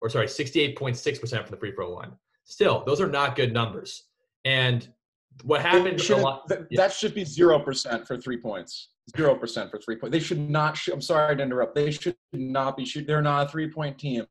or 0.00 0.08
sorry, 0.08 0.26
68.6% 0.26 1.30
from 1.30 1.50
the 1.50 1.56
free 1.56 1.72
throw 1.72 1.92
line. 1.92 2.12
Still, 2.44 2.82
those 2.86 3.00
are 3.00 3.08
not 3.08 3.36
good 3.36 3.52
numbers. 3.52 4.04
And 4.44 4.88
what 5.44 5.60
happened? 5.60 6.00
Should, 6.00 6.18
lot, 6.18 6.48
that, 6.48 6.66
yeah. 6.70 6.80
that 6.82 6.92
should 6.92 7.14
be 7.14 7.24
zero 7.24 7.58
percent 7.58 8.06
for 8.06 8.16
three 8.16 8.38
points. 8.38 8.90
Zero 9.16 9.34
percent 9.34 9.70
for 9.70 9.78
three 9.78 9.96
points. 9.96 10.12
They 10.12 10.20
should 10.20 10.50
not. 10.50 10.76
Shoot, 10.76 10.94
I'm 10.94 11.00
sorry 11.00 11.36
to 11.36 11.42
interrupt. 11.42 11.74
They 11.74 11.90
should 11.90 12.16
not 12.32 12.76
be 12.76 12.84
shoot. 12.84 13.06
They're 13.06 13.22
not 13.22 13.46
a 13.46 13.48
three 13.50 13.70
point 13.70 13.98
team. 13.98 14.24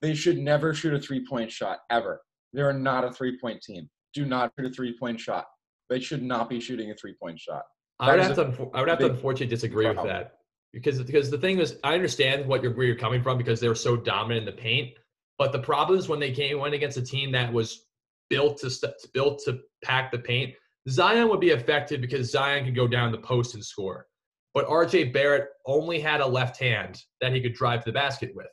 They 0.00 0.14
should 0.14 0.38
never 0.38 0.74
shoot 0.74 0.94
a 0.94 1.00
three 1.00 1.26
point 1.26 1.50
shot 1.50 1.80
ever. 1.90 2.20
They're 2.52 2.72
not 2.72 3.04
a 3.04 3.12
three 3.12 3.38
point 3.38 3.62
team. 3.62 3.88
Do 4.14 4.24
not 4.24 4.52
shoot 4.58 4.66
a 4.66 4.70
three 4.70 4.96
point 4.96 5.20
shot. 5.20 5.46
They 5.90 6.00
should 6.00 6.22
not 6.22 6.48
be 6.48 6.60
shooting 6.60 6.90
a 6.90 6.94
three 6.94 7.14
point 7.20 7.38
shot. 7.38 7.62
I 8.00 8.12
would 8.12 8.24
have 8.24 8.36
to. 8.36 8.70
I 8.74 8.80
would 8.80 8.88
have 8.88 9.00
to 9.00 9.06
unfortunately 9.06 9.48
disagree 9.48 9.86
problem. 9.86 10.06
with 10.06 10.14
that 10.14 10.37
because 10.72 11.02
because 11.02 11.30
the 11.30 11.38
thing 11.38 11.58
is, 11.58 11.76
I 11.84 11.94
understand 11.94 12.46
what 12.46 12.62
you're 12.62 12.74
where 12.74 12.86
you're 12.86 12.96
coming 12.96 13.22
from 13.22 13.38
because 13.38 13.60
they 13.60 13.68
were 13.68 13.74
so 13.74 13.96
dominant 13.96 14.48
in 14.48 14.54
the 14.56 14.60
paint. 14.60 14.90
But 15.38 15.52
the 15.52 15.60
problem 15.60 15.98
is 15.98 16.08
when 16.08 16.20
they 16.20 16.32
came 16.32 16.58
went 16.58 16.74
against 16.74 16.96
a 16.98 17.02
team 17.02 17.32
that 17.32 17.52
was 17.52 17.86
built 18.28 18.58
to 18.58 18.70
st- 18.70 18.94
built 19.14 19.40
to 19.44 19.60
pack 19.84 20.10
the 20.10 20.18
paint. 20.18 20.54
Zion 20.88 21.28
would 21.28 21.40
be 21.40 21.50
effective 21.50 22.00
because 22.00 22.30
Zion 22.30 22.64
could 22.64 22.76
go 22.76 22.88
down 22.88 23.12
the 23.12 23.18
post 23.18 23.54
and 23.54 23.64
score. 23.64 24.06
But 24.54 24.66
RJ 24.66 25.12
Barrett 25.12 25.48
only 25.66 26.00
had 26.00 26.20
a 26.20 26.26
left 26.26 26.58
hand 26.58 27.00
that 27.20 27.32
he 27.32 27.40
could 27.40 27.54
drive 27.54 27.84
to 27.84 27.90
the 27.90 27.94
basket 27.94 28.32
with. 28.34 28.46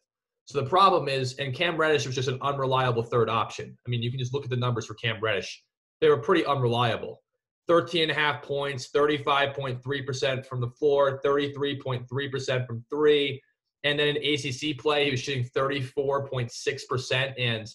So 0.46 0.62
the 0.62 0.70
problem 0.70 1.08
is, 1.08 1.34
and 1.36 1.56
Cam 1.56 1.76
Reddish 1.76 2.06
was 2.06 2.14
just 2.14 2.28
an 2.28 2.38
unreliable 2.42 3.02
third 3.02 3.30
option. 3.30 3.76
I 3.86 3.90
mean, 3.90 4.04
you 4.04 4.12
can 4.12 4.20
just 4.20 4.34
look 4.34 4.44
at 4.44 4.50
the 4.50 4.58
numbers 4.58 4.86
for 4.86 4.94
Cam 4.96 5.20
Reddish. 5.22 5.64
They 6.02 6.10
were 6.10 6.18
pretty 6.18 6.46
unreliable. 6.46 7.24
13 7.68 8.04
and 8.04 8.12
a 8.12 8.16
half 8.16 8.42
points, 8.42 8.90
35.3% 8.94 10.46
from 10.46 10.62
the 10.62 10.70
floor, 10.70 11.20
33.3% 11.26 12.68
from 12.68 12.86
three. 12.90 13.42
And 13.84 14.00
then 14.00 14.16
in 14.16 14.18
ACC 14.18 14.78
play, 14.78 15.06
he 15.06 15.12
was 15.12 15.20
shooting 15.20 15.50
34.6% 15.56 17.34
and 17.38 17.68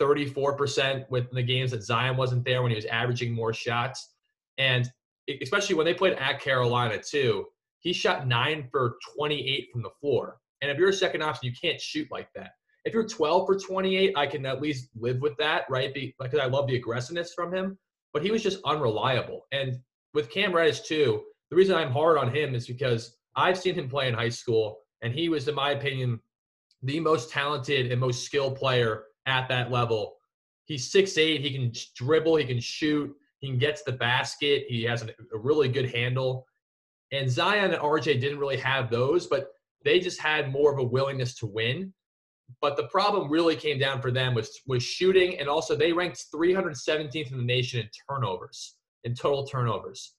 34% 0.00 1.10
with 1.10 1.30
the 1.30 1.42
games 1.42 1.70
that 1.70 1.82
Zion 1.82 2.16
wasn't 2.16 2.44
there 2.44 2.62
when 2.62 2.70
he 2.70 2.76
was 2.76 2.84
averaging 2.86 3.32
more 3.32 3.52
shots. 3.52 4.14
And 4.58 4.90
especially 5.42 5.74
when 5.74 5.86
they 5.86 5.94
played 5.94 6.14
at 6.14 6.40
Carolina, 6.40 6.98
too, 7.02 7.46
he 7.80 7.92
shot 7.92 8.26
nine 8.26 8.68
for 8.70 8.96
28 9.16 9.68
from 9.72 9.82
the 9.82 9.90
floor. 10.00 10.38
And 10.60 10.70
if 10.70 10.78
you're 10.78 10.88
a 10.90 10.94
second 10.94 11.22
option, 11.22 11.46
you 11.46 11.52
can't 11.60 11.80
shoot 11.80 12.08
like 12.10 12.28
that. 12.34 12.52
If 12.84 12.94
you're 12.94 13.06
12 13.06 13.46
for 13.46 13.58
28, 13.58 14.14
I 14.16 14.26
can 14.26 14.46
at 14.46 14.62
least 14.62 14.88
live 14.94 15.20
with 15.20 15.36
that, 15.38 15.64
right? 15.68 15.92
Because 15.94 16.38
I 16.38 16.46
love 16.46 16.68
the 16.68 16.76
aggressiveness 16.76 17.34
from 17.34 17.52
him. 17.52 17.78
But 18.16 18.22
he 18.22 18.30
was 18.30 18.42
just 18.42 18.62
unreliable. 18.64 19.46
And 19.52 19.78
with 20.14 20.30
Cam 20.30 20.50
Reddish, 20.50 20.80
too, 20.80 21.22
the 21.50 21.56
reason 21.56 21.76
I'm 21.76 21.92
hard 21.92 22.16
on 22.16 22.34
him 22.34 22.54
is 22.54 22.66
because 22.66 23.18
I've 23.34 23.58
seen 23.58 23.74
him 23.74 23.90
play 23.90 24.08
in 24.08 24.14
high 24.14 24.30
school, 24.30 24.78
and 25.02 25.12
he 25.12 25.28
was, 25.28 25.48
in 25.48 25.54
my 25.54 25.72
opinion, 25.72 26.20
the 26.82 26.98
most 26.98 27.28
talented 27.28 27.92
and 27.92 28.00
most 28.00 28.24
skilled 28.24 28.56
player 28.56 29.02
at 29.26 29.50
that 29.50 29.70
level. 29.70 30.14
He's 30.64 30.90
six 30.90 31.18
eight. 31.18 31.42
He 31.42 31.50
can 31.50 31.70
dribble. 31.94 32.36
He 32.36 32.46
can 32.46 32.58
shoot. 32.58 33.14
He 33.40 33.48
can 33.48 33.58
get 33.58 33.76
to 33.76 33.82
the 33.84 33.98
basket. 33.98 34.64
He 34.66 34.82
has 34.84 35.02
a 35.02 35.12
really 35.34 35.68
good 35.68 35.90
handle. 35.94 36.46
And 37.12 37.30
Zion 37.30 37.74
and 37.74 37.82
RJ 37.82 38.18
didn't 38.18 38.38
really 38.38 38.56
have 38.56 38.88
those, 38.88 39.26
but 39.26 39.48
they 39.84 40.00
just 40.00 40.22
had 40.22 40.50
more 40.50 40.72
of 40.72 40.78
a 40.78 40.82
willingness 40.82 41.34
to 41.40 41.46
win. 41.46 41.92
But 42.60 42.76
the 42.76 42.88
problem 42.88 43.30
really 43.30 43.56
came 43.56 43.78
down 43.78 44.00
for 44.00 44.10
them 44.10 44.34
was 44.34 44.60
was 44.66 44.82
shooting, 44.82 45.38
and 45.38 45.48
also 45.48 45.76
they 45.76 45.92
ranked 45.92 46.26
317th 46.34 47.32
in 47.32 47.38
the 47.38 47.44
nation 47.44 47.80
in 47.80 47.88
turnovers, 48.08 48.76
in 49.04 49.14
total 49.14 49.46
turnovers. 49.46 50.14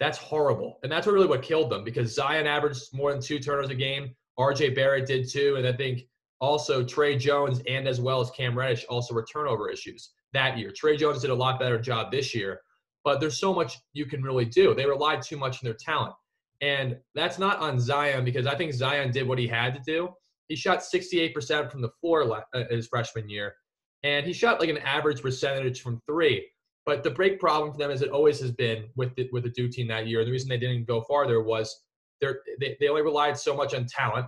That's 0.00 0.18
horrible, 0.18 0.78
and 0.82 0.92
that's 0.92 1.06
really 1.06 1.26
what 1.26 1.42
killed 1.42 1.70
them 1.70 1.84
because 1.84 2.14
Zion 2.14 2.46
averaged 2.46 2.92
more 2.92 3.12
than 3.12 3.20
two 3.20 3.38
turnovers 3.38 3.70
a 3.70 3.74
game. 3.74 4.14
RJ 4.38 4.74
Barrett 4.74 5.06
did 5.06 5.28
too, 5.30 5.56
and 5.56 5.66
I 5.66 5.72
think 5.72 6.02
also, 6.40 6.84
Tre 6.84 7.16
Jones 7.16 7.62
and 7.66 7.88
as 7.88 8.00
well 8.00 8.20
as 8.20 8.30
Cam 8.30 8.56
Reddish 8.56 8.84
also 8.88 9.14
were 9.14 9.24
turnover 9.24 9.70
issues 9.70 10.10
that 10.32 10.58
year. 10.58 10.70
Tre 10.70 10.96
Jones 10.96 11.22
did 11.22 11.30
a 11.30 11.34
lot 11.34 11.58
better 11.58 11.80
job 11.80 12.12
this 12.12 12.34
year, 12.34 12.60
but 13.04 13.20
there's 13.20 13.38
so 13.38 13.54
much 13.54 13.78
you 13.94 14.04
can 14.04 14.22
really 14.22 14.44
do. 14.44 14.74
They 14.74 14.84
relied 14.86 15.22
too 15.22 15.38
much 15.38 15.56
on 15.56 15.60
their 15.64 15.74
talent. 15.74 16.14
And 16.60 16.96
that's 17.14 17.38
not 17.38 17.58
on 17.58 17.78
Zion 17.78 18.24
because 18.24 18.46
I 18.46 18.54
think 18.54 18.72
Zion 18.72 19.10
did 19.10 19.26
what 19.26 19.38
he 19.38 19.46
had 19.46 19.74
to 19.74 19.80
do. 19.86 20.10
He 20.48 20.56
shot 20.56 20.80
68% 20.80 21.70
from 21.70 21.82
the 21.82 21.90
floor 22.00 22.44
uh, 22.54 22.64
his 22.70 22.88
freshman 22.88 23.28
year, 23.28 23.54
and 24.02 24.26
he 24.26 24.32
shot 24.32 24.60
like 24.60 24.68
an 24.68 24.78
average 24.78 25.22
percentage 25.22 25.80
from 25.82 26.00
three. 26.06 26.46
But 26.84 27.02
the 27.02 27.10
break 27.10 27.40
problem 27.40 27.72
for 27.72 27.78
them, 27.78 27.90
as 27.90 28.02
it 28.02 28.10
always 28.10 28.38
has 28.40 28.52
been 28.52 28.88
with 28.94 29.14
the, 29.16 29.28
with 29.32 29.42
the 29.42 29.50
Duke 29.50 29.72
team 29.72 29.88
that 29.88 30.06
year, 30.06 30.24
the 30.24 30.30
reason 30.30 30.48
they 30.48 30.58
didn't 30.58 30.86
go 30.86 31.00
farther 31.02 31.42
was 31.42 31.82
they 32.20 32.76
they 32.80 32.88
only 32.88 33.02
relied 33.02 33.36
so 33.36 33.56
much 33.56 33.74
on 33.74 33.86
talent 33.86 34.26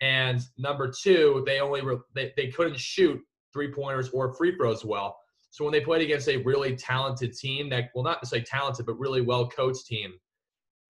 and 0.00 0.40
number 0.56 0.90
two, 0.90 1.42
they 1.46 1.60
only 1.60 1.82
re- 1.82 1.98
they, 2.14 2.32
they 2.36 2.48
couldn't 2.48 2.78
shoot 2.78 3.20
three 3.52 3.72
pointers 3.72 4.08
or 4.10 4.32
free 4.32 4.56
throws 4.56 4.84
well. 4.84 5.18
So 5.50 5.64
when 5.64 5.72
they 5.72 5.80
played 5.80 6.02
against 6.02 6.28
a 6.28 6.38
really 6.38 6.76
talented 6.76 7.36
team 7.36 7.68
that, 7.70 7.90
well, 7.94 8.04
not 8.04 8.26
say 8.26 8.40
talented, 8.40 8.86
but 8.86 8.98
really 8.98 9.20
well 9.20 9.48
coached 9.48 9.86
team, 9.86 10.14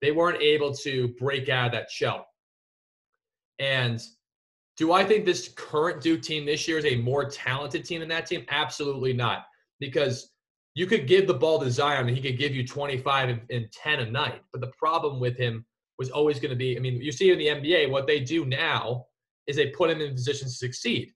they 0.01 0.11
weren't 0.11 0.41
able 0.41 0.73
to 0.75 1.09
break 1.19 1.49
out 1.49 1.67
of 1.67 1.71
that 1.73 1.89
shell. 1.89 2.27
And 3.59 3.99
do 4.77 4.93
I 4.93 5.03
think 5.03 5.25
this 5.25 5.49
current 5.49 6.01
Duke 6.01 6.21
team 6.21 6.45
this 6.45 6.67
year 6.67 6.77
is 6.77 6.85
a 6.85 6.95
more 6.97 7.25
talented 7.25 7.85
team 7.85 7.99
than 7.99 8.09
that 8.09 8.25
team? 8.25 8.45
Absolutely 8.49 9.13
not. 9.13 9.45
Because 9.79 10.31
you 10.75 10.85
could 10.85 11.07
give 11.07 11.27
the 11.27 11.33
ball 11.33 11.59
to 11.59 11.69
Zion 11.69 12.07
and 12.07 12.15
he 12.15 12.21
could 12.21 12.37
give 12.37 12.55
you 12.55 12.65
25 12.65 13.29
and, 13.29 13.41
and 13.49 13.71
10 13.71 13.99
a 13.99 14.09
night. 14.09 14.41
But 14.51 14.61
the 14.61 14.71
problem 14.77 15.19
with 15.19 15.37
him 15.37 15.65
was 15.97 16.09
always 16.09 16.39
going 16.39 16.51
to 16.51 16.55
be. 16.55 16.77
I 16.77 16.79
mean, 16.79 17.01
you 17.01 17.11
see 17.11 17.31
in 17.31 17.37
the 17.37 17.47
NBA, 17.47 17.89
what 17.89 18.07
they 18.07 18.19
do 18.19 18.45
now 18.45 19.05
is 19.47 19.55
they 19.55 19.67
put 19.67 19.89
him 19.89 20.01
in 20.01 20.13
positions 20.13 20.53
to 20.53 20.57
succeed. 20.57 21.11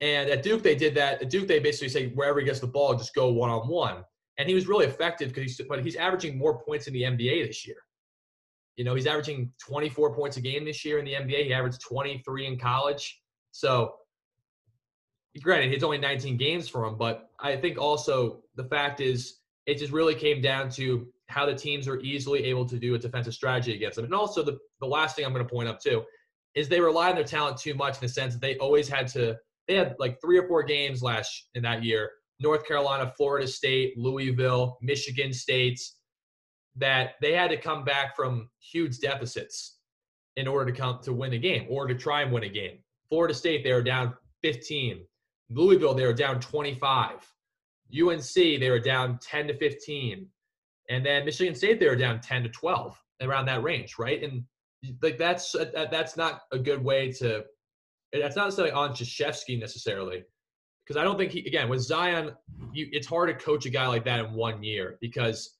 And 0.00 0.28
at 0.28 0.42
Duke, 0.42 0.62
they 0.62 0.74
did 0.74 0.94
that. 0.96 1.22
At 1.22 1.30
Duke, 1.30 1.48
they 1.48 1.60
basically 1.60 1.88
say 1.88 2.08
wherever 2.08 2.40
he 2.40 2.44
gets 2.44 2.60
the 2.60 2.66
ball, 2.66 2.94
just 2.94 3.14
go 3.14 3.32
one 3.32 3.50
on 3.50 3.68
one. 3.68 4.04
And 4.38 4.48
he 4.48 4.54
was 4.54 4.66
really 4.66 4.86
effective 4.86 5.28
because 5.28 5.42
he's, 5.42 5.66
but 5.68 5.82
he's 5.82 5.96
averaging 5.96 6.36
more 6.36 6.60
points 6.62 6.86
in 6.86 6.92
the 6.92 7.02
NBA 7.02 7.46
this 7.46 7.66
year. 7.66 7.76
You 8.76 8.84
know, 8.84 8.94
he's 8.94 9.06
averaging 9.06 9.52
24 9.66 10.14
points 10.14 10.36
a 10.36 10.40
game 10.40 10.64
this 10.64 10.84
year 10.84 10.98
in 10.98 11.04
the 11.04 11.12
NBA. 11.12 11.44
He 11.44 11.52
averaged 11.52 11.80
23 11.80 12.46
in 12.46 12.58
college. 12.58 13.20
So, 13.50 13.94
granted, 15.42 15.72
it's 15.72 15.84
only 15.84 15.98
19 15.98 16.36
games 16.36 16.68
for 16.68 16.84
him, 16.84 16.96
but 16.96 17.30
I 17.38 17.56
think 17.56 17.78
also 17.78 18.42
the 18.56 18.64
fact 18.64 19.00
is 19.00 19.40
it 19.66 19.78
just 19.78 19.92
really 19.92 20.14
came 20.14 20.40
down 20.40 20.70
to 20.70 21.06
how 21.28 21.46
the 21.46 21.54
teams 21.54 21.88
are 21.88 22.00
easily 22.00 22.44
able 22.44 22.66
to 22.66 22.78
do 22.78 22.94
a 22.94 22.98
defensive 22.98 23.34
strategy 23.34 23.74
against 23.74 23.96
them. 23.96 24.04
And 24.04 24.14
also, 24.14 24.42
the, 24.42 24.58
the 24.80 24.86
last 24.86 25.16
thing 25.16 25.24
I'm 25.24 25.32
going 25.32 25.46
to 25.46 25.52
point 25.52 25.68
up 25.68 25.80
too 25.80 26.04
is 26.54 26.68
they 26.68 26.80
rely 26.80 27.08
on 27.08 27.14
their 27.14 27.24
talent 27.24 27.56
too 27.56 27.74
much 27.74 27.94
in 27.94 28.00
the 28.00 28.08
sense 28.08 28.34
that 28.34 28.40
they 28.40 28.56
always 28.58 28.88
had 28.88 29.08
to. 29.08 29.36
They 29.68 29.76
had 29.76 29.96
like 29.98 30.20
three 30.20 30.38
or 30.38 30.46
four 30.46 30.62
games 30.62 31.02
last 31.02 31.48
in 31.54 31.62
that 31.62 31.82
year: 31.82 32.10
North 32.40 32.66
Carolina, 32.66 33.12
Florida 33.16 33.46
State, 33.46 33.96
Louisville, 33.96 34.78
Michigan 34.82 35.32
States. 35.32 35.96
That 36.76 37.14
they 37.20 37.32
had 37.32 37.50
to 37.50 37.56
come 37.56 37.84
back 37.84 38.16
from 38.16 38.48
huge 38.60 38.98
deficits 38.98 39.78
in 40.36 40.48
order 40.48 40.70
to 40.70 40.78
come 40.78 41.00
to 41.02 41.12
win 41.12 41.34
a 41.34 41.38
game 41.38 41.66
or 41.68 41.86
to 41.86 41.94
try 41.94 42.22
and 42.22 42.32
win 42.32 42.44
a 42.44 42.48
game. 42.48 42.78
Florida 43.08 43.34
State, 43.34 43.62
they 43.62 43.72
were 43.72 43.82
down 43.82 44.14
15. 44.42 45.04
Louisville, 45.50 45.92
they 45.92 46.06
were 46.06 46.14
down 46.14 46.40
25. 46.40 47.10
UNC, 47.92 48.34
they 48.34 48.70
were 48.70 48.80
down 48.80 49.18
10 49.18 49.48
to 49.48 49.56
15. 49.58 50.26
And 50.88 51.04
then 51.04 51.26
Michigan 51.26 51.54
State, 51.54 51.78
they 51.78 51.88
were 51.88 51.96
down 51.96 52.20
10 52.20 52.44
to 52.44 52.48
12, 52.48 52.98
around 53.20 53.46
that 53.46 53.62
range, 53.62 53.96
right? 53.98 54.22
And 54.22 54.44
like 55.00 55.18
that's 55.18 55.54
uh, 55.54 55.86
that's 55.90 56.16
not 56.16 56.42
a 56.52 56.58
good 56.58 56.82
way 56.82 57.12
to. 57.12 57.44
That's 58.12 58.36
not 58.36 58.44
necessarily 58.44 58.72
on 58.72 58.90
Krzyzewski 58.90 59.58
necessarily, 59.58 60.24
because 60.84 61.00
I 61.00 61.04
don't 61.04 61.16
think 61.16 61.32
he 61.32 61.40
again 61.46 61.68
with 61.68 61.80
Zion, 61.80 62.32
you, 62.72 62.88
it's 62.92 63.06
hard 63.06 63.28
to 63.28 63.44
coach 63.44 63.64
a 63.64 63.70
guy 63.70 63.86
like 63.86 64.04
that 64.04 64.20
in 64.20 64.32
one 64.32 64.62
year 64.62 64.98
because 65.00 65.56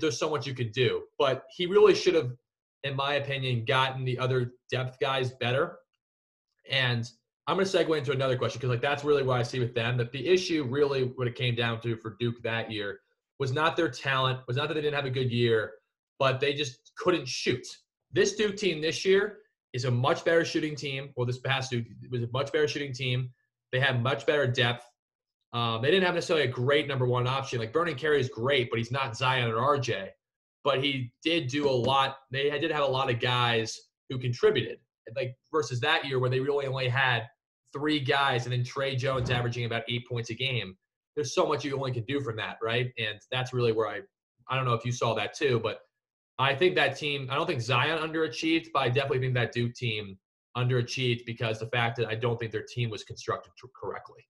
there's 0.00 0.18
so 0.18 0.30
much 0.30 0.46
you 0.46 0.54
can 0.54 0.70
do. 0.70 1.04
But 1.18 1.44
he 1.54 1.66
really 1.66 1.94
should 1.94 2.14
have 2.14 2.32
in 2.84 2.96
my 2.96 3.14
opinion, 3.14 3.64
gotten 3.64 4.04
the 4.04 4.18
other 4.18 4.52
depth 4.70 4.98
guys 5.00 5.32
better. 5.32 5.78
And 6.70 7.08
I'm 7.46 7.56
going 7.56 7.66
to 7.66 7.78
segue 7.78 7.96
into 7.96 8.12
another 8.12 8.36
question 8.36 8.58
because 8.58 8.70
like 8.70 8.82
that's 8.82 9.04
really 9.04 9.22
what 9.22 9.38
I 9.38 9.42
see 9.42 9.58
with 9.58 9.74
them. 9.74 9.96
That 9.96 10.12
the 10.12 10.26
issue 10.26 10.66
really 10.68 11.04
what 11.16 11.26
it 11.26 11.34
came 11.34 11.54
down 11.54 11.80
to 11.82 11.96
for 11.96 12.16
Duke 12.20 12.42
that 12.42 12.70
year 12.70 13.00
was 13.38 13.52
not 13.52 13.76
their 13.76 13.88
talent, 13.88 14.40
was 14.46 14.56
not 14.56 14.68
that 14.68 14.74
they 14.74 14.80
didn't 14.80 14.96
have 14.96 15.06
a 15.06 15.10
good 15.10 15.30
year, 15.30 15.72
but 16.18 16.40
they 16.40 16.52
just 16.52 16.92
couldn't 16.98 17.26
shoot. 17.26 17.66
This 18.12 18.34
Duke 18.34 18.56
team 18.56 18.80
this 18.80 19.04
year 19.04 19.38
is 19.72 19.84
a 19.84 19.90
much 19.90 20.24
better 20.24 20.44
shooting 20.44 20.74
team. 20.74 21.10
Well, 21.16 21.26
this 21.26 21.38
past 21.38 21.70
Duke 21.70 21.86
was 22.10 22.22
a 22.22 22.28
much 22.32 22.52
better 22.52 22.68
shooting 22.68 22.92
team. 22.92 23.30
They 23.72 23.80
have 23.80 24.00
much 24.00 24.26
better 24.26 24.46
depth. 24.46 24.84
Um, 25.52 25.80
they 25.80 25.90
didn't 25.90 26.04
have 26.04 26.14
necessarily 26.14 26.44
a 26.46 26.50
great 26.50 26.88
number 26.88 27.06
one 27.06 27.26
option. 27.26 27.58
Like 27.58 27.72
Vernon 27.72 27.94
Carey 27.94 28.20
is 28.20 28.28
great, 28.28 28.68
but 28.70 28.78
he's 28.78 28.92
not 28.92 29.16
Zion 29.16 29.50
or 29.50 29.78
RJ. 29.78 30.08
But 30.64 30.82
he 30.82 31.12
did 31.22 31.48
do 31.48 31.68
a 31.68 31.70
lot. 31.70 32.16
They 32.30 32.50
did 32.58 32.70
have 32.70 32.82
a 32.82 32.90
lot 32.90 33.10
of 33.10 33.20
guys 33.20 33.78
who 34.10 34.18
contributed. 34.18 34.78
Like 35.16 35.34
versus 35.50 35.80
that 35.80 36.04
year 36.04 36.18
where 36.18 36.28
they 36.28 36.40
really 36.40 36.66
only 36.66 36.88
had 36.88 37.26
three 37.72 37.98
guys 37.98 38.44
and 38.44 38.52
then 38.52 38.62
Tre 38.62 38.94
Jones 38.94 39.30
averaging 39.30 39.64
about 39.64 39.82
eight 39.88 40.06
points 40.06 40.28
a 40.30 40.34
game. 40.34 40.76
There's 41.14 41.34
so 41.34 41.46
much 41.46 41.64
you 41.64 41.74
only 41.76 41.92
can 41.92 42.04
do 42.04 42.20
from 42.20 42.36
that, 42.36 42.58
right? 42.62 42.92
And 42.98 43.18
that's 43.30 43.54
really 43.54 43.72
where 43.72 43.88
I 43.88 44.00
I 44.48 44.56
don't 44.56 44.64
know 44.64 44.74
if 44.74 44.84
you 44.84 44.92
saw 44.92 45.14
that 45.14 45.34
too, 45.34 45.60
but 45.62 45.80
I 46.38 46.54
think 46.54 46.74
that 46.76 46.96
team, 46.96 47.28
I 47.30 47.34
don't 47.34 47.46
think 47.46 47.60
Zion 47.60 47.98
underachieved, 47.98 48.68
but 48.72 48.80
I 48.80 48.88
definitely 48.88 49.20
think 49.20 49.34
that 49.34 49.52
Duke 49.52 49.74
team 49.74 50.16
underachieved 50.56 51.26
because 51.26 51.58
the 51.58 51.66
fact 51.66 51.96
that 51.96 52.06
I 52.06 52.14
don't 52.14 52.38
think 52.38 52.52
their 52.52 52.64
team 52.64 52.90
was 52.90 53.04
constructed 53.04 53.52
correctly. 53.80 54.26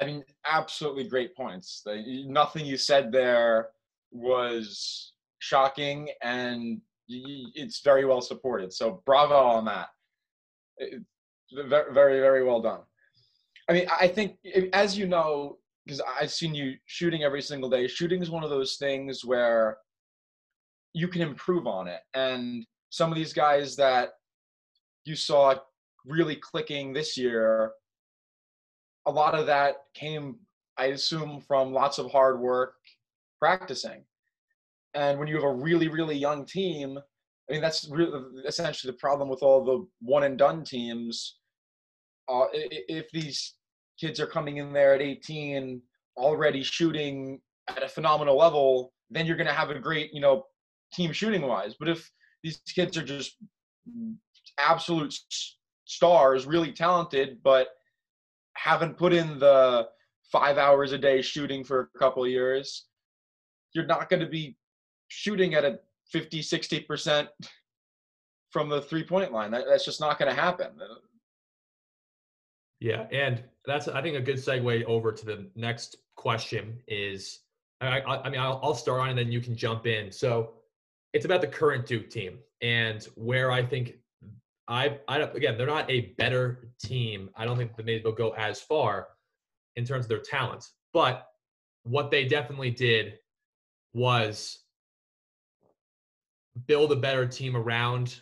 I 0.00 0.06
mean, 0.06 0.24
absolutely 0.46 1.04
great 1.04 1.34
points. 1.34 1.82
nothing 1.86 2.64
you 2.64 2.76
said 2.76 3.10
there 3.10 3.70
was 4.12 5.12
shocking, 5.40 6.08
and 6.22 6.80
it's 7.08 7.80
very 7.80 8.04
well 8.04 8.20
supported. 8.20 8.72
So, 8.72 9.02
bravo 9.04 9.34
on 9.34 9.64
that. 9.64 9.88
very, 11.52 12.20
very, 12.20 12.44
well 12.44 12.60
done. 12.60 12.80
I 13.68 13.72
mean, 13.72 13.86
I 14.00 14.08
think, 14.08 14.36
as 14.72 14.96
you 14.96 15.06
know, 15.06 15.58
because 15.84 16.02
I've 16.20 16.30
seen 16.30 16.54
you 16.54 16.74
shooting 16.84 17.22
every 17.22 17.40
single 17.40 17.70
day. 17.70 17.88
Shooting 17.88 18.20
is 18.20 18.28
one 18.28 18.44
of 18.44 18.50
those 18.50 18.76
things 18.76 19.24
where 19.24 19.78
you 20.92 21.08
can 21.08 21.22
improve 21.22 21.66
on 21.66 21.88
it. 21.88 22.00
And 22.12 22.66
some 22.90 23.10
of 23.10 23.16
these 23.16 23.32
guys 23.32 23.74
that 23.76 24.10
you 25.06 25.16
saw 25.16 25.54
really 26.04 26.36
clicking 26.36 26.92
this 26.92 27.16
year, 27.16 27.72
a 29.08 29.10
lot 29.10 29.34
of 29.34 29.46
that 29.46 29.76
came, 29.94 30.36
I 30.76 30.86
assume, 30.86 31.40
from 31.40 31.72
lots 31.72 31.98
of 31.98 32.12
hard 32.12 32.38
work 32.38 32.74
practicing. 33.40 34.04
And 34.92 35.18
when 35.18 35.28
you 35.28 35.34
have 35.36 35.44
a 35.44 35.52
really, 35.52 35.88
really 35.88 36.16
young 36.16 36.44
team, 36.44 36.98
I 37.48 37.52
mean, 37.52 37.62
that's 37.62 37.88
really 37.90 38.20
essentially 38.46 38.92
the 38.92 38.98
problem 38.98 39.30
with 39.30 39.42
all 39.42 39.64
the 39.64 39.86
one 40.00 40.24
and 40.24 40.36
done 40.36 40.62
teams. 40.62 41.38
Uh, 42.28 42.44
if 42.52 43.10
these 43.10 43.54
kids 43.98 44.20
are 44.20 44.26
coming 44.26 44.58
in 44.58 44.74
there 44.74 44.94
at 44.94 45.00
18 45.00 45.80
already 46.18 46.62
shooting 46.62 47.40
at 47.68 47.82
a 47.82 47.88
phenomenal 47.88 48.36
level, 48.36 48.92
then 49.10 49.24
you're 49.24 49.36
going 49.36 49.46
to 49.46 49.54
have 49.54 49.70
a 49.70 49.78
great, 49.78 50.12
you 50.12 50.20
know, 50.20 50.44
team 50.92 51.12
shooting 51.12 51.42
wise. 51.42 51.74
But 51.78 51.88
if 51.88 52.10
these 52.44 52.60
kids 52.74 52.98
are 52.98 53.04
just 53.04 53.38
absolute 54.58 55.14
stars, 55.86 56.46
really 56.46 56.72
talented, 56.72 57.38
but 57.42 57.68
haven't 58.58 58.96
put 58.96 59.12
in 59.12 59.38
the 59.38 59.88
five 60.32 60.58
hours 60.58 60.92
a 60.92 60.98
day 60.98 61.22
shooting 61.22 61.64
for 61.64 61.90
a 61.94 61.98
couple 61.98 62.26
years, 62.26 62.86
you're 63.72 63.86
not 63.86 64.08
going 64.08 64.20
to 64.20 64.26
be 64.26 64.56
shooting 65.08 65.54
at 65.54 65.64
a 65.64 65.78
50, 66.10 66.40
60% 66.40 67.28
from 68.50 68.68
the 68.68 68.82
three 68.82 69.04
point 69.04 69.32
line. 69.32 69.50
That, 69.50 69.64
that's 69.68 69.84
just 69.84 70.00
not 70.00 70.18
going 70.18 70.34
to 70.34 70.40
happen. 70.40 70.72
Yeah, 72.80 73.06
and 73.12 73.42
that's 73.64 73.88
I 73.88 74.02
think 74.02 74.16
a 74.16 74.20
good 74.20 74.36
segue 74.36 74.84
over 74.84 75.12
to 75.12 75.26
the 75.26 75.46
next 75.56 75.96
question 76.16 76.78
is 76.86 77.40
I, 77.80 78.00
I, 78.00 78.22
I 78.22 78.30
mean 78.30 78.40
I'll, 78.40 78.60
I'll 78.62 78.74
start 78.74 79.00
on 79.00 79.10
and 79.10 79.18
then 79.18 79.32
you 79.32 79.40
can 79.40 79.56
jump 79.56 79.86
in. 79.86 80.10
So 80.12 80.52
it's 81.12 81.24
about 81.24 81.40
the 81.40 81.48
current 81.48 81.86
Duke 81.86 82.10
team 82.10 82.38
and 82.62 83.06
where 83.14 83.50
I 83.50 83.64
think 83.64 83.94
I 84.68 84.98
I 85.08 85.18
again 85.18 85.56
they're 85.56 85.66
not 85.66 85.90
a 85.90 86.12
better 86.18 86.68
team. 86.80 87.30
I 87.36 87.44
don't 87.44 87.56
think 87.56 87.76
that 87.76 87.86
they 87.86 88.00
will 88.04 88.12
go 88.12 88.30
as 88.30 88.60
far 88.60 89.08
in 89.76 89.84
terms 89.84 90.04
of 90.04 90.08
their 90.08 90.20
talents, 90.20 90.72
but 90.92 91.26
what 91.84 92.10
they 92.10 92.24
definitely 92.24 92.70
did 92.70 93.14
was 93.94 94.58
build 96.66 96.92
a 96.92 96.96
better 96.96 97.26
team 97.26 97.56
around 97.56 98.20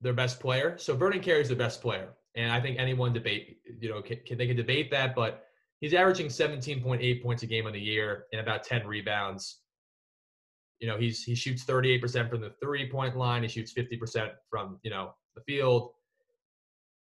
their 0.00 0.12
best 0.12 0.40
player. 0.40 0.76
So 0.78 0.94
Vernon 0.96 1.20
Carey 1.20 1.40
is 1.40 1.48
the 1.48 1.56
best 1.56 1.80
player. 1.80 2.10
And 2.36 2.52
I 2.52 2.60
think 2.60 2.78
anyone 2.78 3.12
debate, 3.12 3.58
you 3.80 3.88
know, 3.88 4.02
can, 4.02 4.18
can, 4.26 4.38
they 4.38 4.46
can 4.46 4.56
debate 4.56 4.90
that, 4.90 5.14
but 5.14 5.44
he's 5.80 5.94
averaging 5.94 6.26
17.8 6.26 7.22
points 7.22 7.42
a 7.42 7.46
game 7.46 7.66
on 7.66 7.72
the 7.72 7.80
year 7.80 8.24
and 8.32 8.40
about 8.40 8.64
10 8.64 8.86
rebounds. 8.86 9.60
You 10.80 10.88
know, 10.88 10.96
he's 10.96 11.22
he 11.22 11.34
shoots 11.34 11.64
38% 11.64 12.30
from 12.30 12.40
the 12.40 12.52
three 12.62 12.88
point 12.88 13.16
line. 13.16 13.42
He 13.42 13.48
shoots 13.48 13.72
50% 13.72 14.30
from 14.50 14.78
you 14.82 14.90
know 14.90 15.14
the 15.34 15.42
field. 15.42 15.90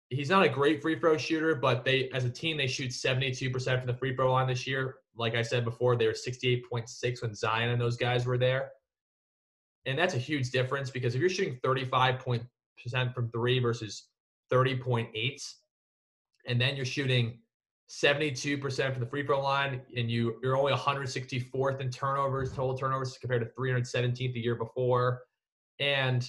He's 0.08 0.30
not 0.30 0.44
a 0.44 0.48
great 0.48 0.80
free 0.80 0.98
throw 0.98 1.16
shooter, 1.16 1.54
but 1.54 1.84
they 1.84 2.08
as 2.10 2.24
a 2.24 2.30
team 2.30 2.56
they 2.56 2.68
shoot 2.68 2.90
72% 2.90 3.52
from 3.78 3.86
the 3.86 3.94
free 3.94 4.14
throw 4.14 4.32
line 4.32 4.46
this 4.46 4.66
year. 4.66 4.96
Like 5.16 5.34
I 5.34 5.42
said 5.42 5.64
before, 5.64 5.96
they 5.96 6.06
were 6.06 6.12
68.6 6.12 7.22
when 7.22 7.34
Zion 7.34 7.70
and 7.70 7.80
those 7.80 7.96
guys 7.96 8.26
were 8.26 8.38
there. 8.38 8.70
And 9.86 9.98
that's 9.98 10.14
a 10.14 10.18
huge 10.18 10.50
difference 10.50 10.90
because 10.90 11.14
if 11.14 11.20
you're 11.20 11.30
shooting 11.30 11.58
35% 11.64 12.46
from 13.14 13.30
three 13.30 13.58
versus 13.58 14.08
30.8, 14.52 15.54
and 16.46 16.60
then 16.60 16.76
you're 16.76 16.84
shooting 16.84 17.38
72% 17.88 18.92
from 18.92 19.00
the 19.00 19.06
free 19.06 19.24
throw 19.24 19.40
line, 19.40 19.80
and 19.96 20.10
you 20.10 20.38
you're 20.42 20.56
only 20.56 20.72
164th 20.72 21.80
in 21.80 21.90
turnovers, 21.90 22.52
total 22.52 22.76
turnovers 22.76 23.16
compared 23.18 23.42
to 23.42 23.60
317th 23.60 24.32
the 24.32 24.40
year 24.40 24.56
before. 24.56 25.22
And 25.78 26.28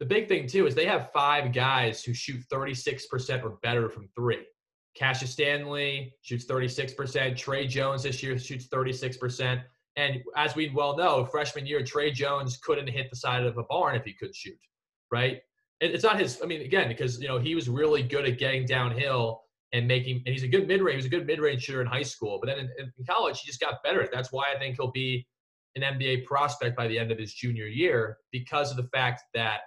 the 0.00 0.06
big 0.06 0.28
thing 0.28 0.46
too 0.46 0.66
is 0.66 0.74
they 0.74 0.86
have 0.86 1.10
five 1.12 1.52
guys 1.52 2.02
who 2.02 2.12
shoot 2.12 2.42
36% 2.52 3.44
or 3.44 3.58
better 3.62 3.88
from 3.88 4.08
three. 4.16 4.44
Cassius 4.96 5.30
Stanley 5.30 6.14
shoots 6.22 6.46
36%. 6.46 7.36
Tre 7.36 7.66
Jones 7.66 8.02
this 8.02 8.22
year 8.22 8.36
shoots 8.36 8.66
36%. 8.66 9.62
And 9.96 10.20
as 10.36 10.56
we 10.56 10.70
well 10.70 10.96
know, 10.96 11.24
freshman 11.24 11.66
year, 11.66 11.84
Tre 11.84 12.10
Jones 12.10 12.56
couldn't 12.56 12.88
hit 12.88 13.10
the 13.10 13.16
side 13.16 13.44
of 13.44 13.58
a 13.58 13.62
barn 13.64 13.94
if 13.94 14.04
he 14.04 14.12
could 14.12 14.34
shoot, 14.34 14.58
right? 15.12 15.40
it's 15.80 16.04
not 16.04 16.20
his. 16.20 16.40
I 16.42 16.46
mean, 16.46 16.60
again, 16.60 16.88
because 16.88 17.20
you 17.20 17.28
know 17.28 17.38
he 17.38 17.54
was 17.54 17.68
really 17.68 18.02
good 18.02 18.26
at 18.26 18.38
getting 18.38 18.66
downhill 18.66 19.44
and 19.72 19.86
making, 19.86 20.22
and 20.26 20.32
he's 20.32 20.42
a 20.42 20.48
good 20.48 20.66
mid 20.66 20.82
range. 20.82 20.94
He 20.94 20.96
was 20.96 21.06
a 21.06 21.10
good 21.10 21.26
mid 21.26 21.40
range 21.40 21.62
shooter 21.62 21.80
in 21.80 21.86
high 21.86 22.02
school, 22.02 22.38
but 22.40 22.48
then 22.48 22.58
in, 22.58 22.92
in, 22.98 23.04
college 23.08 23.40
he 23.40 23.46
just 23.46 23.60
got 23.60 23.82
better. 23.84 24.08
That's 24.12 24.32
why 24.32 24.52
I 24.54 24.58
think 24.58 24.76
he'll 24.76 24.90
be 24.90 25.26
an 25.76 25.82
NBA 25.82 26.24
prospect 26.24 26.76
by 26.76 26.88
the 26.88 26.98
end 26.98 27.12
of 27.12 27.18
his 27.18 27.32
junior 27.34 27.66
year 27.66 28.18
because 28.32 28.70
of 28.70 28.76
the 28.76 28.88
fact 28.94 29.22
that 29.34 29.60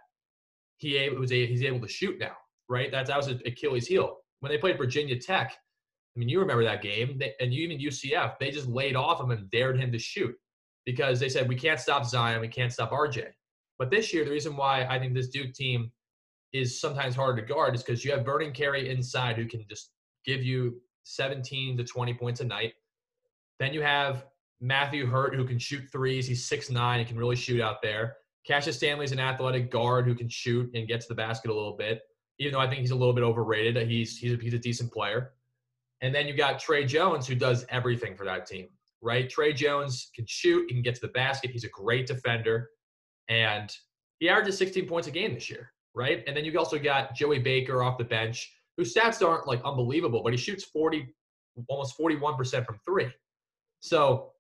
he 0.78 1.10
was 1.10 1.32
a, 1.32 1.46
he's 1.46 1.64
able 1.64 1.80
to 1.80 1.88
shoot 1.88 2.20
now. 2.20 2.36
Right, 2.70 2.92
that's 2.92 3.10
that 3.10 3.18
was 3.18 3.28
Achilles' 3.28 3.88
heel 3.88 4.18
when 4.40 4.52
they 4.52 4.58
played 4.58 4.78
Virginia 4.78 5.20
Tech. 5.20 5.54
I 6.16 6.20
mean, 6.20 6.30
you 6.30 6.40
remember 6.40 6.64
that 6.64 6.82
game, 6.82 7.18
they, 7.18 7.34
and 7.40 7.54
even 7.54 7.80
UCF, 7.80 8.36
they 8.40 8.52
just 8.52 8.68
laid 8.68 8.96
off 8.96 9.20
him 9.20 9.32
and 9.32 9.50
dared 9.52 9.80
him 9.80 9.92
to 9.92 10.00
shoot 10.00 10.34
because 10.86 11.20
they 11.20 11.30
said 11.30 11.48
we 11.48 11.56
can't 11.56 11.80
stop 11.80 12.06
Zion, 12.06 12.42
we 12.42 12.48
can't 12.48 12.72
stop 12.72 12.92
RJ. 12.92 13.28
But 13.80 13.90
this 13.90 14.14
year, 14.14 14.24
the 14.24 14.32
reason 14.32 14.56
why 14.56 14.86
I 14.86 15.00
think 15.00 15.14
this 15.14 15.30
Duke 15.30 15.54
team 15.54 15.92
is 16.54 16.80
sometimes 16.80 17.16
hard 17.16 17.38
to 17.38 17.42
guard 17.42 17.76
is 17.76 17.84
because 17.84 18.06
you 18.06 18.12
have 18.12 18.26
Vernon 18.26 18.52
Carey 18.52 18.90
inside 18.90 19.36
who 19.36 19.46
can 19.46 19.66
just 19.68 19.92
give 20.26 20.44
you 20.44 20.82
17 21.04 21.78
to 21.78 21.84
20 21.84 22.14
points 22.14 22.40
a 22.42 22.46
night. 22.46 22.74
Then 23.60 23.74
you 23.74 23.82
have 23.82 24.26
Matthew 24.62 25.06
Hurt 25.06 25.36
who 25.36 25.46
can 25.46 25.60
shoot 25.60 25.84
threes. 25.92 26.28
He's 26.28 26.48
6'9 26.50 26.98
and 26.98 27.08
can 27.08 27.18
really 27.18 27.36
shoot 27.36 27.62
out 27.62 27.82
there. 27.82 28.18
Cassius 28.46 28.78
Stanley's 28.78 29.12
an 29.12 29.20
athletic 29.20 29.72
guard 29.72 30.06
who 30.06 30.16
can 30.16 30.30
shoot 30.30 30.70
and 30.74 30.88
gets 30.88 31.06
to 31.06 31.14
the 31.14 31.18
basket 31.18 31.50
a 31.50 31.54
little 31.54 31.78
bit. 31.78 32.02
Even 32.40 32.54
though 32.54 32.60
I 32.60 32.68
think 32.68 32.80
he's 32.82 32.92
a 32.92 32.96
little 32.96 33.14
bit 33.14 33.24
overrated, 33.24 33.88
he's 33.88 34.18
he's 34.18 34.34
a, 34.34 34.38
he's 34.38 34.54
a 34.54 34.60
decent 34.60 34.92
player. 34.92 35.34
And 36.02 36.14
then 36.14 36.28
you 36.28 36.36
got 36.36 36.60
Tre 36.60 36.84
Jones 36.86 37.28
who 37.28 37.36
does 37.36 37.66
everything 37.70 38.16
for 38.16 38.26
that 38.26 38.46
team, 38.46 38.68
right? 39.02 39.30
Tre 39.30 39.54
Jones 39.54 40.10
can 40.14 40.26
shoot, 40.28 40.66
he 40.68 40.74
can 40.74 40.82
get 40.82 40.96
to 40.96 41.02
the 41.02 41.10
basket. 41.10 41.52
He's 41.52 41.64
a 41.64 41.70
great 41.70 42.08
defender, 42.08 42.70
and 43.30 43.74
he 44.20 44.28
averages 44.28 44.58
16 44.58 44.88
points 44.88 45.08
a 45.08 45.12
game 45.12 45.36
this 45.36 45.50
year 45.50 45.74
right? 45.96 46.24
And 46.28 46.36
then 46.36 46.46
you 46.46 46.58
also 46.58 46.80
got 46.80 47.16
Joey 47.16 47.40
Baker 47.40 47.84
off 47.84 47.98
the 47.98 48.04
bench, 48.04 48.52
whose 48.78 48.94
stats 48.94 49.26
aren't 49.26 49.48
like 49.48 49.62
unbelievable, 49.64 50.22
but 50.24 50.34
he 50.34 50.38
shoots 50.38 50.64
40, 50.64 51.08
almost 51.68 51.98
41% 52.00 52.66
from 52.66 52.80
three. 52.86 53.12
So, 53.80 54.32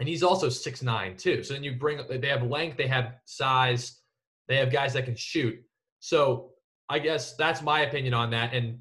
and 0.00 0.08
he's 0.08 0.22
also 0.22 0.48
six 0.48 0.82
nine 0.82 1.16
too. 1.16 1.42
So 1.42 1.54
then 1.54 1.64
you 1.64 1.76
bring, 1.76 2.00
they 2.08 2.28
have 2.28 2.42
length, 2.42 2.76
they 2.76 2.86
have 2.86 3.14
size, 3.24 4.00
they 4.46 4.56
have 4.56 4.70
guys 4.70 4.92
that 4.94 5.04
can 5.04 5.16
shoot. 5.16 5.58
So 6.00 6.50
I 6.88 6.98
guess 6.98 7.34
that's 7.36 7.62
my 7.62 7.80
opinion 7.80 8.14
on 8.14 8.30
that. 8.30 8.54
And 8.54 8.78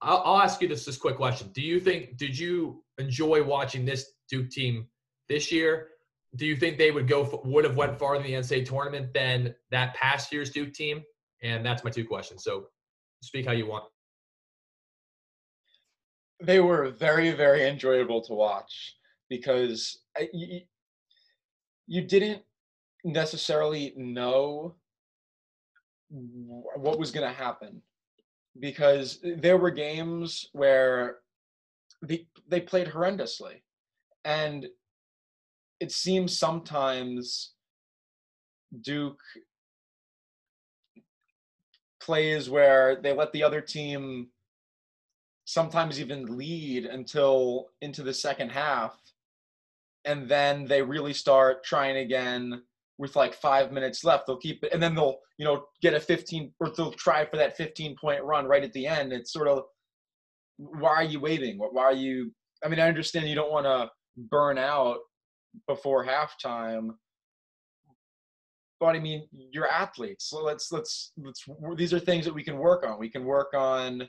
I'll, 0.00 0.22
I'll 0.24 0.40
ask 0.40 0.60
you 0.62 0.68
this 0.68 0.84
this 0.84 0.96
quick 0.96 1.16
question: 1.16 1.50
Do 1.52 1.60
you 1.60 1.80
think 1.80 2.16
did 2.16 2.38
you 2.38 2.84
enjoy 2.98 3.42
watching 3.42 3.84
this 3.84 4.12
Duke 4.28 4.50
team 4.50 4.86
this 5.28 5.52
year, 5.52 5.88
do 6.36 6.46
you 6.46 6.56
think 6.56 6.78
they 6.78 6.90
would 6.90 7.08
go 7.08 7.40
would 7.44 7.64
have 7.64 7.76
went 7.76 7.98
farther 7.98 8.24
in 8.24 8.30
the 8.30 8.38
NCAA 8.38 8.66
tournament 8.66 9.12
than 9.14 9.54
that 9.70 9.94
past 9.94 10.32
year's 10.32 10.50
Duke 10.50 10.72
team? 10.72 11.02
And 11.42 11.64
that's 11.64 11.84
my 11.84 11.90
two 11.90 12.04
questions. 12.04 12.44
So 12.44 12.66
speak 13.22 13.46
how 13.46 13.52
you 13.52 13.66
want. 13.66 13.84
They 16.40 16.60
were 16.60 16.90
very 16.90 17.32
very 17.32 17.68
enjoyable 17.68 18.22
to 18.22 18.34
watch 18.34 18.96
because 19.28 19.98
you, 20.32 20.60
you 21.86 22.02
didn't 22.02 22.42
necessarily 23.04 23.92
know 23.96 24.74
what 26.10 26.98
was 26.98 27.10
going 27.10 27.26
to 27.26 27.34
happen 27.34 27.82
because 28.60 29.18
there 29.22 29.58
were 29.58 29.70
games 29.70 30.48
where 30.52 31.18
they 32.02 32.26
they 32.48 32.60
played 32.60 32.86
horrendously 32.88 33.60
and 34.24 34.66
it 35.80 35.92
seems 35.92 36.36
sometimes 36.36 37.52
Duke 38.80 39.20
plays 42.00 42.48
where 42.48 43.00
they 43.00 43.12
let 43.12 43.32
the 43.32 43.42
other 43.42 43.60
team 43.60 44.28
sometimes 45.48 45.98
even 45.98 46.36
lead 46.36 46.84
until 46.84 47.68
into 47.80 48.02
the 48.02 48.12
second 48.12 48.50
half 48.50 49.00
and 50.04 50.28
then 50.28 50.66
they 50.66 50.82
really 50.82 51.14
start 51.14 51.64
trying 51.64 51.96
again 51.96 52.62
with 52.98 53.16
like 53.16 53.32
five 53.32 53.72
minutes 53.72 54.04
left 54.04 54.26
they'll 54.26 54.36
keep 54.36 54.62
it 54.62 54.74
and 54.74 54.82
then 54.82 54.94
they'll 54.94 55.20
you 55.38 55.46
know 55.46 55.64
get 55.80 55.94
a 55.94 56.00
15 56.00 56.52
or 56.60 56.68
they'll 56.76 56.92
try 56.92 57.24
for 57.24 57.38
that 57.38 57.56
15 57.56 57.96
point 57.98 58.22
run 58.24 58.44
right 58.44 58.62
at 58.62 58.74
the 58.74 58.86
end 58.86 59.10
it's 59.10 59.32
sort 59.32 59.48
of 59.48 59.62
why 60.58 60.90
are 60.90 61.02
you 61.02 61.18
waiting 61.18 61.56
why 61.56 61.82
are 61.82 61.94
you 61.94 62.30
i 62.62 62.68
mean 62.68 62.78
i 62.78 62.86
understand 62.86 63.26
you 63.26 63.34
don't 63.34 63.50
want 63.50 63.64
to 63.64 63.88
burn 64.30 64.58
out 64.58 64.98
before 65.66 66.04
halftime 66.04 66.90
but 68.80 68.94
I 68.94 69.00
mean, 69.00 69.26
you're 69.32 69.66
athletes. 69.66 70.26
So 70.26 70.40
let's 70.40 70.70
let's 70.70 71.10
let's. 71.20 71.44
These 71.74 71.92
are 71.92 71.98
things 71.98 72.24
that 72.24 72.32
we 72.32 72.44
can 72.44 72.58
work 72.58 72.86
on. 72.86 72.96
We 73.00 73.10
can 73.10 73.24
work 73.24 73.52
on 73.52 74.08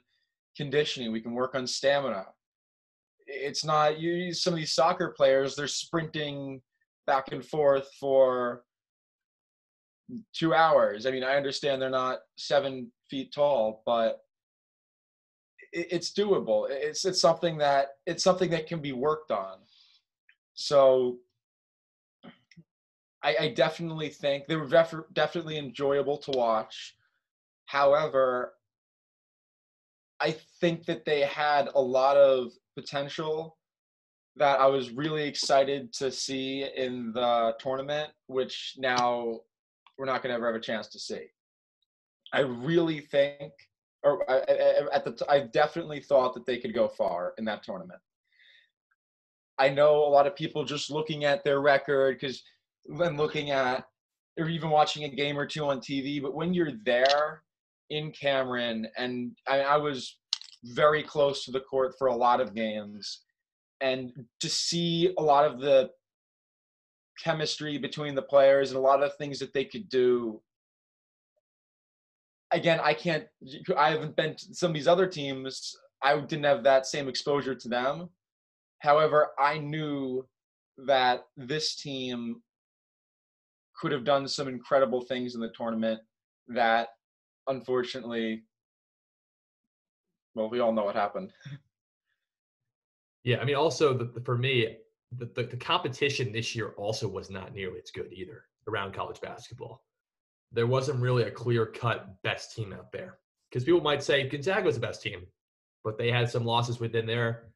conditioning. 0.59 1.13
We 1.13 1.21
can 1.21 1.31
work 1.31 1.55
on 1.55 1.65
stamina. 1.65 2.25
It's 3.25 3.63
not 3.63 3.97
you. 3.97 4.33
Some 4.33 4.53
of 4.53 4.59
these 4.59 4.73
soccer 4.73 5.13
players, 5.15 5.55
they're 5.55 5.67
sprinting 5.67 6.61
back 7.07 7.31
and 7.31 7.45
forth 7.45 7.87
for 7.97 8.63
two 10.33 10.53
hours. 10.53 11.05
I 11.05 11.11
mean, 11.11 11.23
I 11.23 11.37
understand 11.37 11.81
they're 11.81 11.89
not 11.89 12.19
seven 12.35 12.91
feet 13.09 13.31
tall, 13.33 13.83
but 13.85 14.19
it's 15.71 16.11
doable. 16.11 16.67
It's 16.69 17.05
it's 17.05 17.21
something 17.21 17.57
that 17.59 17.91
it's 18.05 18.23
something 18.23 18.49
that 18.49 18.67
can 18.67 18.81
be 18.81 18.91
worked 18.91 19.31
on. 19.31 19.59
So 20.55 21.19
I, 23.23 23.35
I 23.39 23.47
definitely 23.49 24.09
think 24.09 24.47
they 24.47 24.57
were 24.57 24.67
def- 24.67 25.13
definitely 25.13 25.57
enjoyable 25.57 26.17
to 26.17 26.31
watch. 26.31 26.97
However, 27.65 28.55
I 30.21 30.35
think 30.59 30.85
that 30.85 31.05
they 31.05 31.21
had 31.21 31.69
a 31.73 31.81
lot 31.81 32.17
of 32.17 32.51
potential 32.75 33.57
that 34.35 34.59
I 34.59 34.67
was 34.67 34.91
really 34.91 35.23
excited 35.27 35.93
to 35.93 36.11
see 36.11 36.65
in 36.75 37.11
the 37.13 37.55
tournament, 37.59 38.11
which 38.27 38.75
now 38.77 39.41
we're 39.97 40.05
not 40.05 40.23
going 40.23 40.31
to 40.31 40.35
ever 40.35 40.47
have 40.47 40.55
a 40.55 40.63
chance 40.63 40.87
to 40.89 40.99
see. 40.99 41.25
I 42.33 42.41
really 42.41 43.01
think, 43.01 43.51
or 44.03 44.29
I, 44.29 44.37
I, 44.37 44.95
at 44.95 45.03
the, 45.03 45.25
I 45.29 45.41
definitely 45.41 45.99
thought 45.99 46.33
that 46.35 46.45
they 46.45 46.57
could 46.57 46.73
go 46.73 46.87
far 46.87 47.33
in 47.37 47.45
that 47.45 47.63
tournament. 47.63 47.99
I 49.57 49.69
know 49.69 49.95
a 50.05 50.09
lot 50.09 50.25
of 50.25 50.35
people 50.35 50.63
just 50.63 50.89
looking 50.89 51.25
at 51.25 51.43
their 51.43 51.59
record 51.59 52.17
because 52.19 52.41
when 52.85 53.17
looking 53.17 53.51
at 53.51 53.85
or 54.39 54.47
even 54.47 54.69
watching 54.69 55.03
a 55.03 55.09
game 55.09 55.37
or 55.37 55.45
two 55.45 55.65
on 55.65 55.79
TV, 55.79 56.21
but 56.21 56.33
when 56.33 56.53
you're 56.53 56.71
there 56.85 57.43
in 57.89 58.11
Cameron, 58.11 58.87
and 58.97 59.35
I, 59.47 59.61
I 59.61 59.77
was 59.77 60.17
very 60.63 61.03
close 61.03 61.45
to 61.45 61.51
the 61.51 61.59
court 61.59 61.95
for 61.97 62.07
a 62.07 62.15
lot 62.15 62.41
of 62.41 62.55
games, 62.55 63.21
and 63.81 64.11
to 64.39 64.49
see 64.49 65.13
a 65.17 65.21
lot 65.21 65.45
of 65.45 65.59
the 65.59 65.89
chemistry 67.23 67.77
between 67.77 68.15
the 68.15 68.21
players 68.21 68.69
and 68.69 68.77
a 68.77 68.81
lot 68.81 69.03
of 69.03 69.15
things 69.15 69.39
that 69.39 69.53
they 69.53 69.65
could 69.65 69.89
do. 69.89 70.41
Again, 72.51 72.79
I 72.83 72.93
can't. 72.93 73.25
I 73.77 73.91
haven't 73.91 74.15
been 74.15 74.35
to 74.35 74.53
some 74.53 74.71
of 74.71 74.73
these 74.73 74.87
other 74.87 75.07
teams. 75.07 75.75
I 76.01 76.19
didn't 76.19 76.45
have 76.45 76.63
that 76.63 76.85
same 76.85 77.07
exposure 77.07 77.55
to 77.55 77.69
them. 77.69 78.09
However, 78.79 79.31
I 79.37 79.57
knew 79.59 80.25
that 80.85 81.25
this 81.35 81.75
team 81.75 82.41
could 83.79 83.91
have 83.91 84.03
done 84.03 84.27
some 84.27 84.47
incredible 84.47 85.01
things 85.01 85.35
in 85.35 85.41
the 85.41 85.51
tournament 85.55 85.99
that 86.47 86.89
unfortunately 87.49 88.43
well 90.35 90.49
we 90.49 90.59
all 90.59 90.71
know 90.71 90.85
what 90.85 90.95
happened. 90.95 91.31
Yeah 93.25 93.39
i 93.41 93.45
mean 93.45 93.55
also 93.55 93.93
the, 93.93 94.05
the, 94.05 94.21
for 94.21 94.37
me 94.37 94.77
the, 95.17 95.29
the, 95.35 95.43
the 95.43 95.57
competition 95.57 96.31
this 96.31 96.55
year 96.55 96.69
also 96.77 97.07
was 97.07 97.29
not 97.29 97.53
nearly 97.53 97.79
as 97.83 97.91
good 97.91 98.13
either 98.13 98.45
around 98.67 98.93
college 98.93 99.19
basketball. 99.21 99.83
There 100.51 100.67
wasn't 100.67 101.01
really 101.01 101.23
a 101.23 101.31
clear 101.31 101.65
cut 101.65 102.21
best 102.23 102.55
team 102.55 102.71
out 102.71 102.91
there 102.91 103.17
because 103.49 103.65
people 103.65 103.81
might 103.81 104.01
say 104.01 104.27
gonzaga 104.27 104.65
was 104.65 104.75
the 104.75 104.81
best 104.81 105.01
team 105.01 105.27
but 105.83 105.97
they 105.97 106.11
had 106.11 106.29
some 106.29 106.45
losses 106.45 106.79
within 106.79 107.05
their 107.05 107.49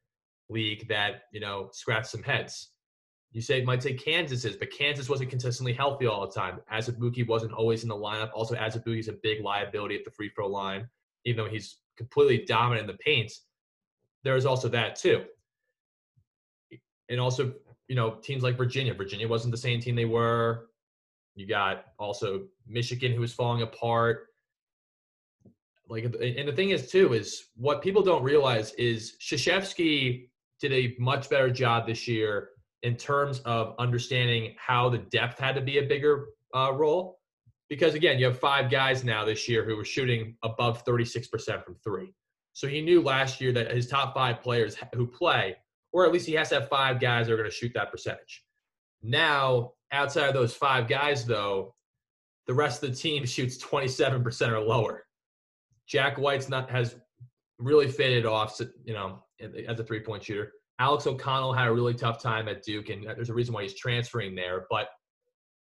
league 0.50 0.88
that 0.90 1.24
you 1.32 1.40
know 1.40 1.70
scratched 1.72 2.08
some 2.08 2.24
heads 2.24 2.73
you 3.34 3.42
say 3.42 3.64
might 3.64 3.82
say 3.82 3.94
Kansas 3.94 4.46
is, 4.46 4.56
but 4.56 4.72
Kansas 4.72 5.10
wasn't 5.10 5.32
consistently 5.32 5.74
healthy 5.74 6.06
all 6.06 6.26
the 6.26 6.32
time. 6.32 6.62
Azubuike 6.72 7.28
wasn't 7.28 7.52
always 7.52 7.82
in 7.82 7.90
the 7.90 7.96
lineup. 7.96 8.30
Also, 8.34 8.56
Azubuike 8.56 9.00
is 9.00 9.08
a 9.08 9.14
big 9.24 9.44
liability 9.44 9.96
at 9.96 10.06
the 10.06 10.12
free 10.12 10.30
throw 10.30 10.48
line, 10.48 10.88
even 11.26 11.44
though 11.44 11.50
he's 11.50 11.80
completely 11.98 12.46
dominant 12.46 12.88
in 12.88 12.96
the 12.96 12.98
paint. 13.04 13.32
There's 14.24 14.46
also 14.46 14.70
that 14.70 14.96
too. 14.96 15.24
And 17.10 17.20
also, 17.20 17.54
you 17.88 17.96
know, 17.96 18.12
teams 18.22 18.44
like 18.44 18.56
Virginia. 18.56 18.94
Virginia 18.94 19.28
wasn't 19.28 19.52
the 19.52 19.58
same 19.58 19.82
team 19.82 19.96
they 19.96 20.06
were. 20.06 20.70
You 21.36 21.48
got 21.48 21.86
also 21.98 22.44
Michigan, 22.68 23.14
who 23.14 23.22
was 23.22 23.34
falling 23.34 23.64
apart. 23.64 24.28
Like, 25.90 26.04
and 26.04 26.48
the 26.48 26.54
thing 26.56 26.70
is 26.70 26.90
too 26.92 27.14
is 27.14 27.46
what 27.56 27.82
people 27.82 28.04
don't 28.04 28.24
realize 28.24 28.74
is 28.74 29.18
Krzyzewski 29.20 30.30
did 30.62 30.72
a 30.72 30.96
much 31.00 31.30
better 31.30 31.50
job 31.50 31.88
this 31.88 32.08
year 32.08 32.50
in 32.84 32.96
terms 32.96 33.40
of 33.40 33.76
understanding 33.80 34.54
how 34.58 34.90
the 34.90 34.98
depth 35.00 35.40
had 35.40 35.56
to 35.56 35.62
be 35.62 35.80
a 35.80 35.84
bigger 35.84 36.28
uh, 36.54 36.72
role. 36.74 37.20
Because 37.70 37.96
again, 37.96 38.20
you 38.20 38.26
have 38.26 38.38
five 38.38 38.70
guys 38.70 39.04
now 39.04 39.26
this 39.26 39.50
year 39.50 39.64
who 39.64 39.76
were 39.76 39.86
shooting 39.86 40.36
above 40.44 40.86
36% 40.86 41.64
from 41.64 41.76
three. 41.84 42.14
So 42.52 42.68
he 42.68 42.82
knew 42.82 43.02
last 43.02 43.42
year 43.42 43.52
that 43.54 43.72
his 43.72 43.88
top 43.88 44.14
five 44.14 44.42
players 44.42 44.76
who 44.94 45.08
play, 45.08 45.56
or 45.92 46.06
at 46.06 46.12
least 46.12 46.28
he 46.28 46.34
has 46.34 46.50
to 46.50 46.56
have 46.56 46.70
five 46.70 47.00
guys 47.00 47.26
that 47.26 47.34
are 47.34 47.38
going 47.38 47.50
to 47.50 47.56
shoot 47.56 47.72
that 47.74 47.90
percentage. 47.90 48.44
Now, 49.02 49.72
outside 49.92 50.28
of 50.28 50.34
those 50.34 50.54
five 50.54 50.88
guys, 50.88 51.26
though, 51.26 51.74
the 52.48 52.54
rest 52.54 52.84
of 52.84 52.90
the 52.90 52.96
team 52.96 53.26
shoots 53.26 53.58
27% 53.64 54.50
or 54.50 54.60
lower. 54.60 55.06
Jack 55.88 56.18
White's 56.18 56.50
not 56.50 56.70
has 56.70 56.96
really 57.60 57.88
faded 57.88 58.26
off, 58.26 58.60
you 58.84 58.94
know, 58.94 59.24
as 59.40 59.80
a 59.80 59.84
three-point 59.84 60.24
shooter. 60.24 60.52
Alex 60.80 61.06
O'Connell 61.08 61.54
had 61.54 61.68
a 61.68 61.74
really 61.74 61.94
tough 61.94 62.22
time 62.22 62.48
at 62.48 62.64
Duke, 62.64 62.90
and 62.90 63.08
uh, 63.08 63.14
there's 63.14 63.30
a 63.30 63.34
reason 63.34 63.54
why 63.54 63.64
he's 63.64 63.76
transferring 63.76 64.36
there. 64.36 64.66
But 64.70 64.90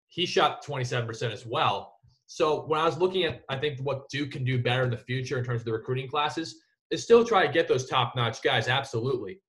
he 0.09 0.26
shot 0.26 0.64
27% 0.64 1.33
as 1.33 1.44
well. 1.44 1.94
So 2.26 2.62
when 2.66 2.80
I 2.80 2.85
was 2.85 2.98
looking 2.98 3.24
at, 3.24 3.42
I 3.48 3.57
think 3.57 3.80
what 3.80 4.09
Duke 4.09 4.30
can 4.30 4.44
do 4.44 4.62
better 4.62 4.85
in 4.85 4.90
the 4.90 4.96
future 4.96 5.38
in 5.38 5.44
terms 5.44 5.61
of 5.61 5.64
the 5.64 5.72
recruiting 5.72 6.09
classes 6.09 6.57
is 6.90 7.02
still 7.02 7.24
try 7.24 7.46
to 7.46 7.52
get 7.52 7.68
those 7.68 7.88
top-notch 7.88 8.42
guys, 8.42 8.68
absolutely, 8.68 9.40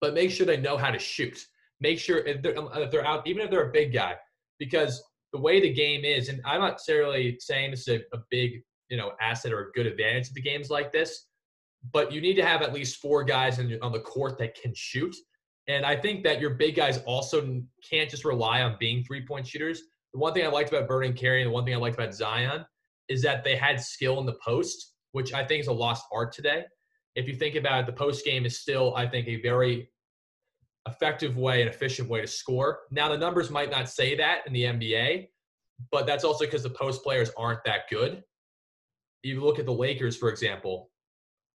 but 0.00 0.14
make 0.14 0.30
sure 0.30 0.46
they 0.46 0.56
know 0.56 0.76
how 0.76 0.90
to 0.90 0.98
shoot. 0.98 1.38
Make 1.80 1.98
sure 1.98 2.18
if 2.18 2.42
they're, 2.42 2.58
um, 2.58 2.70
if 2.74 2.90
they're 2.90 3.06
out, 3.06 3.26
even 3.26 3.42
if 3.42 3.50
they're 3.50 3.68
a 3.68 3.72
big 3.72 3.92
guy, 3.92 4.16
because 4.58 5.02
the 5.32 5.40
way 5.40 5.60
the 5.60 5.72
game 5.72 6.04
is, 6.04 6.28
and 6.28 6.40
I'm 6.44 6.60
not 6.60 6.72
necessarily 6.72 7.36
saying 7.40 7.72
this 7.72 7.88
is 7.88 8.00
a, 8.00 8.16
a 8.16 8.20
big, 8.30 8.62
you 8.88 8.96
know, 8.96 9.12
asset 9.20 9.52
or 9.52 9.68
a 9.68 9.72
good 9.72 9.86
advantage 9.86 10.28
to 10.28 10.34
the 10.34 10.42
games 10.42 10.70
like 10.70 10.92
this, 10.92 11.26
but 11.90 12.12
you 12.12 12.20
need 12.20 12.34
to 12.34 12.44
have 12.44 12.62
at 12.62 12.72
least 12.72 13.00
four 13.00 13.24
guys 13.24 13.58
in, 13.58 13.78
on 13.82 13.92
the 13.92 14.00
court 14.00 14.38
that 14.38 14.54
can 14.54 14.72
shoot. 14.74 15.14
And 15.68 15.84
I 15.84 15.96
think 15.96 16.22
that 16.24 16.40
your 16.40 16.50
big 16.50 16.76
guys 16.76 16.98
also 17.06 17.62
can't 17.88 18.10
just 18.10 18.24
rely 18.24 18.62
on 18.62 18.76
being 18.78 19.02
three 19.04 19.24
point 19.26 19.46
shooters. 19.46 19.82
The 20.12 20.18
one 20.18 20.34
thing 20.34 20.44
I 20.44 20.48
liked 20.48 20.70
about 20.72 20.88
Vernon 20.88 21.14
Carey 21.14 21.42
and 21.42 21.48
the 21.50 21.52
one 21.52 21.64
thing 21.64 21.74
I 21.74 21.78
liked 21.78 21.96
about 21.96 22.14
Zion 22.14 22.64
is 23.08 23.22
that 23.22 23.44
they 23.44 23.56
had 23.56 23.80
skill 23.80 24.20
in 24.20 24.26
the 24.26 24.36
post, 24.44 24.94
which 25.12 25.32
I 25.32 25.44
think 25.44 25.60
is 25.60 25.68
a 25.68 25.72
lost 25.72 26.04
art 26.12 26.32
today. 26.32 26.64
If 27.14 27.28
you 27.28 27.34
think 27.34 27.56
about 27.56 27.80
it, 27.80 27.86
the 27.86 27.92
post 27.92 28.24
game 28.24 28.44
is 28.44 28.60
still, 28.60 28.94
I 28.96 29.06
think, 29.06 29.28
a 29.28 29.40
very 29.40 29.90
effective 30.88 31.36
way 31.36 31.60
and 31.60 31.70
efficient 31.70 32.08
way 32.08 32.20
to 32.20 32.26
score. 32.26 32.80
Now, 32.90 33.08
the 33.08 33.18
numbers 33.18 33.50
might 33.50 33.70
not 33.70 33.88
say 33.88 34.16
that 34.16 34.46
in 34.46 34.52
the 34.52 34.64
NBA, 34.64 35.28
but 35.90 36.06
that's 36.06 36.24
also 36.24 36.44
because 36.44 36.62
the 36.62 36.70
post 36.70 37.02
players 37.02 37.30
aren't 37.36 37.64
that 37.64 37.88
good. 37.90 38.22
You 39.22 39.40
look 39.40 39.58
at 39.58 39.66
the 39.66 39.72
Lakers, 39.72 40.16
for 40.16 40.28
example, 40.28 40.90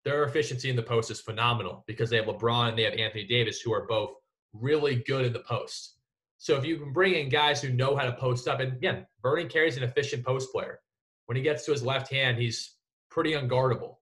their 0.05 0.23
efficiency 0.23 0.69
in 0.69 0.75
the 0.75 0.83
post 0.83 1.11
is 1.11 1.19
phenomenal 1.19 1.83
because 1.87 2.09
they 2.09 2.17
have 2.17 2.27
LeBron 2.27 2.69
and 2.69 2.77
they 2.77 2.83
have 2.83 2.93
Anthony 2.93 3.25
Davis, 3.25 3.59
who 3.59 3.73
are 3.73 3.87
both 3.87 4.11
really 4.53 5.03
good 5.07 5.25
in 5.25 5.33
the 5.33 5.39
post. 5.39 5.97
So 6.37 6.55
if 6.55 6.63
you 6.63 6.77
can 6.77 6.93
bring 6.93 7.15
in 7.15 7.27
guys 7.27 7.61
who 7.61 7.69
know 7.69 7.95
how 7.95 8.05
to 8.05 8.13
post 8.13 8.47
up, 8.47 8.59
and 8.59 8.73
again, 8.73 9.05
Vernon 9.21 9.49
Carey's 9.49 9.77
an 9.77 9.83
efficient 9.83 10.23
post 10.23 10.51
player. 10.51 10.79
When 11.25 11.35
he 11.35 11.41
gets 11.41 11.65
to 11.65 11.71
his 11.71 11.83
left 11.83 12.11
hand, 12.11 12.37
he's 12.37 12.75
pretty 13.09 13.33
unguardable 13.33 13.95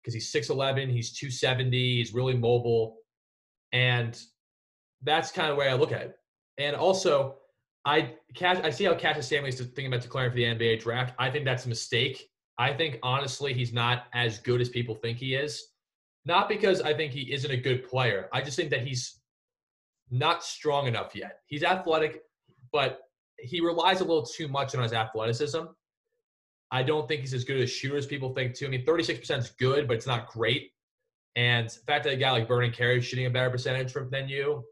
because 0.00 0.14
he's 0.14 0.32
6'11, 0.32 0.90
he's 0.90 1.12
270, 1.12 1.96
he's 1.96 2.14
really 2.14 2.36
mobile. 2.36 2.98
And 3.72 4.18
that's 5.02 5.32
kind 5.32 5.50
of 5.50 5.56
the 5.56 5.60
way 5.60 5.68
I 5.68 5.74
look 5.74 5.92
at 5.92 6.02
it. 6.02 6.16
And 6.58 6.76
also, 6.76 7.36
I 7.84 8.14
Cash, 8.34 8.58
I 8.62 8.70
see 8.70 8.84
how 8.84 8.94
Cassius 8.94 9.26
Stanley 9.26 9.48
is 9.48 9.58
thinking 9.58 9.86
about 9.86 10.02
declaring 10.02 10.30
for 10.30 10.36
the 10.36 10.44
NBA 10.44 10.80
draft. 10.80 11.14
I 11.18 11.30
think 11.30 11.44
that's 11.44 11.66
a 11.66 11.68
mistake. 11.68 12.29
I 12.60 12.74
think 12.74 12.98
honestly 13.02 13.54
he's 13.54 13.72
not 13.72 14.04
as 14.12 14.38
good 14.38 14.60
as 14.60 14.68
people 14.68 14.94
think 14.94 15.16
he 15.16 15.34
is. 15.34 15.68
Not 16.26 16.46
because 16.46 16.82
I 16.82 16.92
think 16.92 17.10
he 17.10 17.32
isn't 17.32 17.50
a 17.50 17.56
good 17.56 17.88
player. 17.88 18.28
I 18.34 18.42
just 18.42 18.54
think 18.54 18.68
that 18.68 18.86
he's 18.86 19.18
not 20.10 20.44
strong 20.44 20.86
enough 20.86 21.14
yet. 21.14 21.38
He's 21.46 21.62
athletic, 21.62 22.20
but 22.70 23.00
he 23.38 23.62
relies 23.62 24.02
a 24.02 24.04
little 24.04 24.26
too 24.26 24.46
much 24.46 24.74
on 24.74 24.82
his 24.82 24.92
athleticism. 24.92 25.62
I 26.70 26.82
don't 26.82 27.08
think 27.08 27.22
he's 27.22 27.32
as 27.32 27.44
good 27.44 27.62
a 27.62 27.66
shooter 27.66 27.96
as 27.96 28.04
people 28.04 28.34
think 28.34 28.54
too. 28.54 28.66
I 28.66 28.68
mean, 28.68 28.84
36% 28.84 29.38
is 29.38 29.50
good, 29.58 29.88
but 29.88 29.96
it's 29.96 30.06
not 30.06 30.28
great. 30.28 30.72
And 31.36 31.66
the 31.66 31.80
fact 31.86 32.04
that 32.04 32.12
a 32.12 32.16
guy 32.16 32.30
like 32.30 32.46
Vernon 32.46 32.72
Carey 32.72 32.98
is 32.98 33.06
shooting 33.06 33.24
a 33.24 33.30
better 33.30 33.48
percentage 33.48 33.90
from 33.90 34.10
than 34.10 34.28
you, 34.28 34.62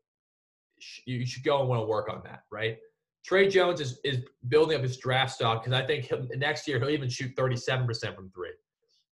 you 1.07 1.25
should 1.25 1.43
go 1.43 1.61
and 1.61 1.69
want 1.71 1.81
to 1.81 1.87
work 1.87 2.11
on 2.11 2.21
that, 2.25 2.43
right? 2.53 2.77
Tre 3.25 3.49
Jones 3.49 3.81
is, 3.81 4.01
is 4.05 4.19
building 4.49 4.77
up 4.77 4.83
his 4.83 4.97
draft 4.97 5.33
stock 5.35 5.65
because 5.65 5.79
I 5.79 5.87
think 5.87 6.11
next 6.37 6.67
year 6.67 6.79
he'll 6.79 6.91
even 6.91 7.09
shoot 7.09 7.35
37% 7.37 8.15
from 8.15 8.31
three 8.31 8.53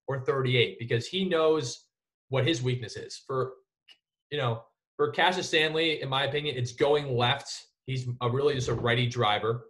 or 0.08 0.24
38 0.24 0.78
because 0.78 1.06
he 1.06 1.24
knows 1.24 1.86
what 2.28 2.46
his 2.46 2.62
weakness 2.62 2.96
is. 2.96 3.22
For 3.26 3.52
you 4.30 4.38
know, 4.38 4.62
for 4.96 5.10
Cassius 5.10 5.48
Stanley, 5.48 6.02
in 6.02 6.08
my 6.08 6.24
opinion, 6.24 6.56
it's 6.56 6.72
going 6.72 7.14
left. 7.16 7.66
He's 7.86 8.08
a 8.20 8.30
really 8.30 8.54
just 8.54 8.68
a 8.68 8.74
righty 8.74 9.06
driver 9.06 9.66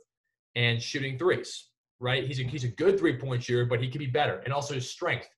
and 0.55 0.81
shooting 0.81 1.19
threes. 1.19 1.69
Right? 1.99 2.27
He's 2.27 2.41
a 2.41 2.45
he's 2.45 2.65
a 2.65 2.69
good 2.69 2.99
three 2.99 3.17
point 3.17 3.43
shooter, 3.43 3.67
but 3.67 3.83
he 3.83 3.89
could 3.89 3.99
be 3.99 4.07
better. 4.07 4.41
And 4.45 4.53
also 4.53 4.75
his 4.75 4.91
strength. 4.91 5.29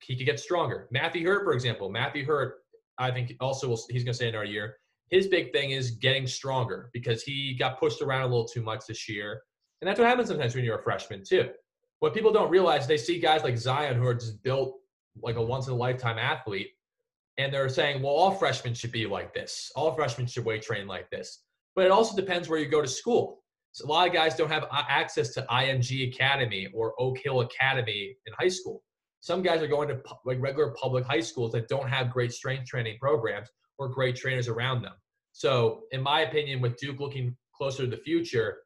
He 0.00 0.16
could 0.16 0.26
get 0.26 0.40
stronger. 0.40 0.88
Matthew 0.90 1.26
Hurt, 1.26 1.44
for 1.44 1.52
example. 1.52 1.88
Matthew 1.88 2.26
Hurt, 2.26 2.56
I 2.98 3.10
think 3.10 3.34
also 3.40 3.68
will, 3.68 3.80
he's 3.88 4.02
going 4.04 4.12
to 4.12 4.14
stay 4.14 4.28
another 4.28 4.44
year. 4.44 4.76
His 5.14 5.28
big 5.28 5.52
thing 5.52 5.70
is 5.70 5.92
getting 5.92 6.26
stronger 6.26 6.90
because 6.92 7.22
he 7.22 7.54
got 7.54 7.78
pushed 7.78 8.02
around 8.02 8.22
a 8.22 8.26
little 8.26 8.48
too 8.48 8.62
much 8.62 8.80
this 8.88 9.08
year. 9.08 9.42
And 9.80 9.88
that's 9.88 10.00
what 10.00 10.08
happens 10.08 10.26
sometimes 10.26 10.56
when 10.56 10.64
you're 10.64 10.80
a 10.80 10.82
freshman, 10.82 11.22
too. 11.22 11.50
What 12.00 12.14
people 12.14 12.32
don't 12.32 12.50
realize, 12.50 12.88
they 12.88 12.96
see 12.96 13.20
guys 13.20 13.44
like 13.44 13.56
Zion 13.56 13.96
who 13.96 14.08
are 14.08 14.14
just 14.14 14.42
built 14.42 14.74
like 15.22 15.36
a 15.36 15.40
once 15.40 15.68
in 15.68 15.72
a 15.72 15.76
lifetime 15.76 16.18
athlete 16.18 16.70
and 17.38 17.54
they're 17.54 17.68
saying, 17.68 18.02
well, 18.02 18.10
all 18.10 18.32
freshmen 18.32 18.74
should 18.74 18.90
be 18.90 19.06
like 19.06 19.32
this. 19.32 19.70
All 19.76 19.94
freshmen 19.94 20.26
should 20.26 20.44
weight 20.44 20.62
train 20.62 20.88
like 20.88 21.08
this. 21.10 21.44
But 21.76 21.84
it 21.84 21.92
also 21.92 22.16
depends 22.16 22.48
where 22.48 22.58
you 22.58 22.66
go 22.66 22.82
to 22.82 22.88
school. 22.88 23.44
So 23.70 23.86
a 23.86 23.86
lot 23.86 24.08
of 24.08 24.12
guys 24.12 24.34
don't 24.34 24.50
have 24.50 24.64
uh, 24.64 24.82
access 24.88 25.32
to 25.34 25.46
IMG 25.48 26.12
Academy 26.12 26.66
or 26.74 26.92
Oak 26.98 27.18
Hill 27.22 27.42
Academy 27.42 28.16
in 28.26 28.32
high 28.36 28.48
school. 28.48 28.82
Some 29.20 29.42
guys 29.42 29.62
are 29.62 29.68
going 29.68 29.86
to 29.90 30.00
like 30.24 30.40
regular 30.40 30.74
public 30.82 31.04
high 31.04 31.20
schools 31.20 31.52
that 31.52 31.68
don't 31.68 31.88
have 31.88 32.10
great 32.10 32.32
strength 32.32 32.66
training 32.66 32.98
programs 33.00 33.46
or 33.78 33.88
great 33.88 34.16
trainers 34.16 34.48
around 34.48 34.82
them. 34.82 34.94
So, 35.34 35.82
in 35.92 36.02
my 36.02 36.22
opinion, 36.22 36.62
with 36.62 36.78
Duke 36.78 37.00
looking 37.00 37.36
closer 37.54 37.84
to 37.84 37.90
the 37.90 37.98
future, 37.98 38.56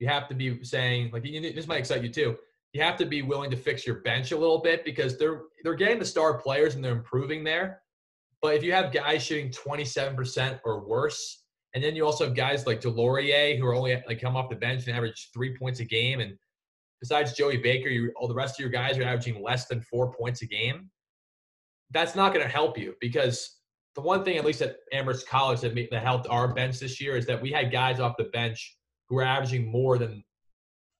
you 0.00 0.08
have 0.08 0.28
to 0.28 0.34
be 0.34 0.64
saying 0.64 1.10
like 1.12 1.22
this 1.22 1.68
might 1.68 1.78
excite 1.78 2.02
you 2.02 2.10
too 2.10 2.36
you 2.72 2.82
have 2.82 2.96
to 2.96 3.06
be 3.06 3.22
willing 3.22 3.50
to 3.50 3.56
fix 3.56 3.86
your 3.86 3.96
bench 3.96 4.32
a 4.32 4.36
little 4.36 4.58
bit 4.58 4.84
because 4.84 5.18
they're 5.18 5.42
they're 5.64 5.74
getting 5.74 5.98
the 5.98 6.04
star 6.04 6.38
players 6.38 6.74
and 6.74 6.84
they're 6.84 6.92
improving 6.92 7.42
there. 7.42 7.82
But 8.42 8.54
if 8.54 8.62
you 8.62 8.72
have 8.72 8.92
guys 8.92 9.22
shooting 9.22 9.50
27% 9.50 10.60
or 10.64 10.88
worse, 10.88 11.44
and 11.74 11.84
then 11.84 11.94
you 11.94 12.06
also 12.06 12.24
have 12.24 12.34
guys 12.34 12.66
like 12.66 12.80
DeLaurier 12.80 13.58
who 13.58 13.66
are 13.66 13.74
only 13.74 14.02
like 14.06 14.20
come 14.20 14.36
off 14.36 14.48
the 14.48 14.56
bench 14.56 14.86
and 14.86 14.96
average 14.96 15.30
three 15.34 15.56
points 15.56 15.80
a 15.80 15.84
game, 15.84 16.20
and 16.20 16.36
besides 17.00 17.32
Joey 17.32 17.58
Baker, 17.58 17.88
you 17.88 18.12
all 18.16 18.28
the 18.28 18.34
rest 18.34 18.58
of 18.58 18.60
your 18.60 18.70
guys 18.70 18.96
are 18.98 19.02
averaging 19.02 19.42
less 19.42 19.66
than 19.66 19.82
four 19.82 20.12
points 20.12 20.42
a 20.42 20.46
game. 20.46 20.90
That's 21.90 22.14
not 22.14 22.32
going 22.32 22.46
to 22.46 22.52
help 22.52 22.78
you 22.78 22.94
because 23.00 23.58
the 23.94 24.00
one 24.00 24.24
thing, 24.24 24.36
at 24.36 24.44
least 24.44 24.62
at 24.62 24.76
Amherst 24.92 25.28
College, 25.28 25.60
that, 25.60 25.74
that 25.74 26.02
helped 26.02 26.28
our 26.28 26.54
bench 26.54 26.78
this 26.78 27.00
year 27.00 27.16
is 27.16 27.26
that 27.26 27.40
we 27.40 27.50
had 27.50 27.72
guys 27.72 28.00
off 28.00 28.16
the 28.16 28.24
bench 28.24 28.76
who 29.08 29.16
were 29.16 29.24
averaging 29.24 29.70
more 29.70 29.98
than 29.98 30.22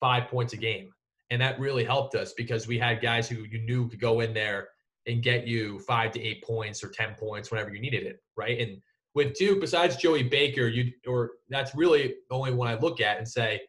five 0.01 0.29
points 0.29 0.53
a 0.53 0.57
game. 0.57 0.91
And 1.31 1.41
that 1.41 1.61
really 1.61 1.85
helped 1.85 2.17
us 2.17 2.33
because 2.33 2.67
we 2.67 2.79
had 2.79 3.01
guys 3.01 3.29
who 3.29 3.45
you 3.45 3.61
knew 3.61 3.89
could 3.89 4.01
go 4.01 4.21
in 4.21 4.35
there 4.35 4.69
and 5.07 5.23
get 5.23 5.47
you 5.47 5.79
five 5.81 6.11
to 6.13 6.21
eight 6.21 6.43
points 6.43 6.83
or 6.83 6.89
10 6.89 7.15
points 7.15 7.51
whenever 7.51 7.73
you 7.73 7.81
needed 7.81 8.05
it. 8.05 8.21
Right. 8.37 8.61
And 8.61 8.83
with 9.15 9.35
Duke, 9.35 9.61
besides 9.61 9.97
Joey 9.97 10.25
Baker, 10.25 10.67
you 10.67 10.93
or 11.07 11.33
that's 11.49 11.75
really 11.75 12.17
the 12.29 12.35
only 12.35 12.53
one 12.53 12.69
I 12.69 12.79
look 12.79 13.01
at 13.01 13.19
and 13.19 13.29
say, 13.29 13.61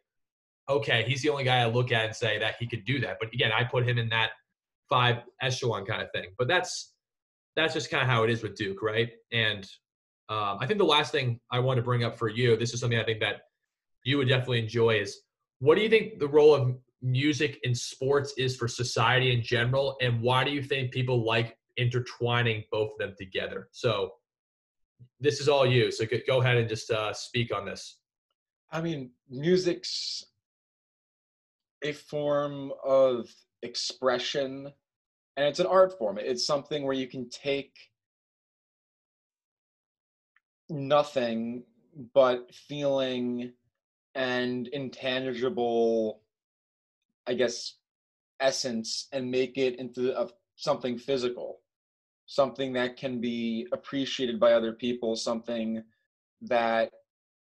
okay, 0.69 1.03
he's 1.07 1.21
the 1.21 1.29
only 1.29 1.43
guy 1.43 1.59
I 1.59 1.65
look 1.65 1.91
at 1.91 2.05
and 2.05 2.15
say 2.15 2.39
that 2.39 2.55
he 2.59 2.67
could 2.67 2.85
do 2.85 2.99
that. 3.01 3.17
But 3.19 3.33
again, 3.33 3.51
I 3.51 3.63
put 3.63 3.87
him 3.87 3.97
in 3.97 4.09
that 4.09 4.31
five 4.89 5.17
echelon 5.41 5.85
kind 5.85 6.01
of 6.01 6.11
thing. 6.13 6.27
But 6.37 6.47
that's 6.47 6.93
that's 7.55 7.73
just 7.73 7.89
kind 7.91 8.03
of 8.03 8.09
how 8.09 8.23
it 8.23 8.29
is 8.29 8.43
with 8.43 8.55
Duke, 8.55 8.81
right? 8.81 9.09
And 9.31 9.65
um, 10.29 10.57
I 10.59 10.65
think 10.65 10.79
the 10.79 10.85
last 10.85 11.11
thing 11.11 11.39
I 11.51 11.59
want 11.59 11.77
to 11.77 11.83
bring 11.83 12.03
up 12.03 12.17
for 12.17 12.29
you, 12.29 12.55
this 12.55 12.73
is 12.73 12.79
something 12.79 12.99
I 12.99 13.03
think 13.03 13.19
that 13.19 13.41
you 14.03 14.17
would 14.17 14.29
definitely 14.29 14.59
enjoy, 14.59 14.99
is 14.99 15.21
what 15.59 15.75
do 15.75 15.81
you 15.81 15.89
think 15.89 16.19
the 16.19 16.27
role 16.27 16.55
of 16.55 16.75
music 17.01 17.59
and 17.63 17.77
sports 17.77 18.33
is 18.37 18.55
for 18.55 18.67
society 18.67 19.33
in 19.33 19.41
general, 19.41 19.97
and 20.01 20.21
why 20.21 20.43
do 20.43 20.51
you 20.51 20.63
think 20.63 20.91
people 20.91 21.25
like 21.25 21.57
intertwining 21.77 22.63
both 22.71 22.91
of 22.93 22.97
them 22.99 23.15
together? 23.17 23.67
So 23.71 24.13
this 25.19 25.39
is 25.39 25.49
all 25.49 25.65
you. 25.65 25.91
So 25.91 26.05
go 26.27 26.41
ahead 26.41 26.57
and 26.57 26.69
just 26.69 26.91
uh, 26.91 27.13
speak 27.13 27.53
on 27.53 27.65
this. 27.65 27.97
I 28.71 28.81
mean, 28.81 29.11
music's 29.29 30.23
a 31.83 31.91
form 31.91 32.71
of 32.83 33.29
expression, 33.63 34.71
and 35.37 35.45
it's 35.45 35.59
an 35.59 35.65
art 35.65 35.97
form. 35.97 36.17
It's 36.19 36.45
something 36.45 36.83
where 36.83 36.95
you 36.95 37.07
can 37.07 37.29
take 37.29 37.75
nothing 40.69 41.63
but 42.13 42.53
feeling 42.53 43.53
and 44.15 44.67
intangible 44.67 46.21
I 47.27 47.33
guess, 47.33 47.75
essence 48.39 49.07
and 49.11 49.29
make 49.29 49.57
it 49.57 49.79
into 49.79 50.19
a, 50.19 50.27
something 50.55 50.97
physical, 50.97 51.59
something 52.25 52.73
that 52.73 52.97
can 52.97 53.21
be 53.21 53.67
appreciated 53.71 54.39
by 54.39 54.53
other 54.53 54.73
people, 54.73 55.15
something 55.15 55.83
that 56.41 56.91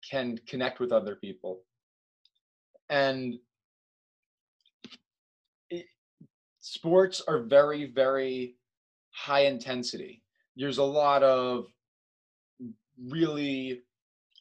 can 0.08 0.38
connect 0.46 0.80
with 0.80 0.92
other 0.92 1.14
people. 1.14 1.61
And 2.90 3.38
it, 5.70 5.87
sports 6.72 7.22
are 7.26 7.40
very, 7.40 7.87
very 7.87 8.56
high 9.11 9.44
intensity. 9.46 10.22
There's 10.56 10.78
a 10.78 10.85
lot 10.85 11.22
of 11.22 11.66
really 13.08 13.80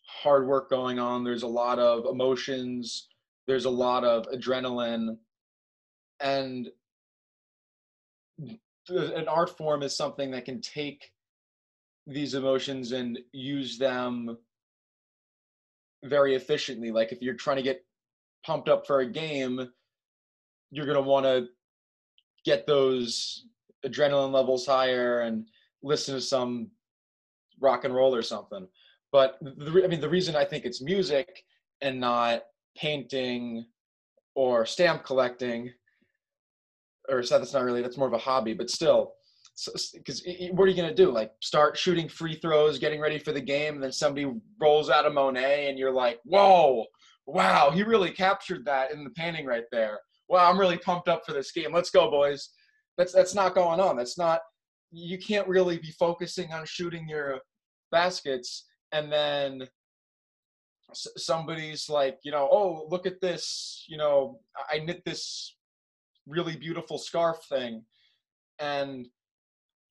hard 0.05 0.47
work 0.47 0.69
going 0.69 0.99
on. 0.99 1.23
There's 1.23 1.43
a 1.43 1.47
lot 1.47 1.79
of 1.79 2.05
emotions 2.05 3.07
there's 3.47 3.65
a 3.65 3.69
lot 3.69 4.03
of 4.03 4.27
adrenaline 4.27 5.17
and 6.19 6.69
an 8.89 9.27
art 9.27 9.57
form 9.57 9.83
is 9.83 9.95
something 9.95 10.31
that 10.31 10.45
can 10.45 10.61
take 10.61 11.11
these 12.07 12.33
emotions 12.33 12.91
and 12.91 13.19
use 13.31 13.77
them 13.77 14.37
very 16.03 16.35
efficiently 16.35 16.91
like 16.91 17.11
if 17.11 17.21
you're 17.21 17.35
trying 17.35 17.57
to 17.57 17.61
get 17.61 17.83
pumped 18.45 18.69
up 18.69 18.87
for 18.87 19.01
a 19.01 19.09
game 19.09 19.69
you're 20.71 20.85
going 20.85 20.95
to 20.95 21.01
want 21.01 21.25
to 21.25 21.47
get 22.45 22.65
those 22.67 23.45
adrenaline 23.85 24.31
levels 24.31 24.65
higher 24.65 25.21
and 25.21 25.47
listen 25.83 26.15
to 26.15 26.21
some 26.21 26.69
rock 27.59 27.85
and 27.85 27.93
roll 27.93 28.13
or 28.13 28.21
something. 28.21 28.67
But 29.11 29.37
the, 29.41 29.81
i 29.83 29.87
mean 29.87 29.99
the 29.99 30.09
reason 30.09 30.35
i 30.35 30.45
think 30.45 30.63
it's 30.63 30.81
music 30.81 31.43
and 31.81 31.99
not 31.99 32.43
painting 32.77 33.65
or 34.35 34.65
stamp 34.65 35.03
collecting 35.03 35.71
or 37.09 37.21
so 37.23 37.37
that's 37.37 37.53
not 37.53 37.63
really 37.63 37.81
that's 37.81 37.97
more 37.97 38.07
of 38.07 38.13
a 38.13 38.17
hobby 38.17 38.53
but 38.53 38.69
still 38.69 39.13
because 39.93 40.23
so, 40.23 40.31
what 40.53 40.65
are 40.65 40.71
you 40.71 40.81
to 40.81 40.93
do? 40.93 41.11
Like 41.11 41.31
start 41.41 41.77
shooting 41.77 42.07
free 42.07 42.35
throws 42.35 42.79
getting 42.79 43.01
ready 43.01 43.19
for 43.19 43.31
the 43.31 43.41
game 43.41 43.75
and 43.75 43.83
then 43.83 43.91
somebody 43.91 44.31
rolls 44.59 44.89
out 44.89 45.05
a 45.05 45.09
monet 45.09 45.69
and 45.69 45.77
you're 45.77 45.91
like 45.91 46.19
whoa 46.23 46.85
wow 47.25 47.69
he 47.69 47.83
really 47.83 48.11
captured 48.11 48.65
that 48.65 48.91
in 48.91 49.03
the 49.03 49.09
painting 49.11 49.45
right 49.45 49.65
there 49.71 49.99
wow 50.31 50.49
i'm 50.49 50.59
really 50.59 50.77
pumped 50.77 51.07
up 51.07 51.23
for 51.25 51.33
this 51.33 51.51
game 51.51 51.71
let's 51.71 51.91
go 51.91 52.09
boys 52.09 52.49
that's 52.97 53.13
that's 53.13 53.35
not 53.35 53.53
going 53.53 53.79
on 53.79 53.95
that's 53.95 54.17
not 54.17 54.41
you 54.91 55.17
can't 55.19 55.47
really 55.47 55.77
be 55.77 55.91
focusing 55.91 56.51
on 56.51 56.65
shooting 56.65 57.07
your 57.07 57.39
baskets 57.91 58.65
and 58.91 59.11
then 59.11 59.67
somebody's 60.93 61.89
like, 61.89 62.19
you 62.23 62.31
know, 62.31 62.47
oh, 62.51 62.87
look 62.89 63.05
at 63.05 63.21
this, 63.21 63.85
you 63.87 63.97
know, 63.97 64.39
I 64.69 64.79
knit 64.79 65.03
this 65.05 65.55
really 66.27 66.55
beautiful 66.55 66.97
scarf 66.97 67.37
thing. 67.49 67.83
And 68.59 69.07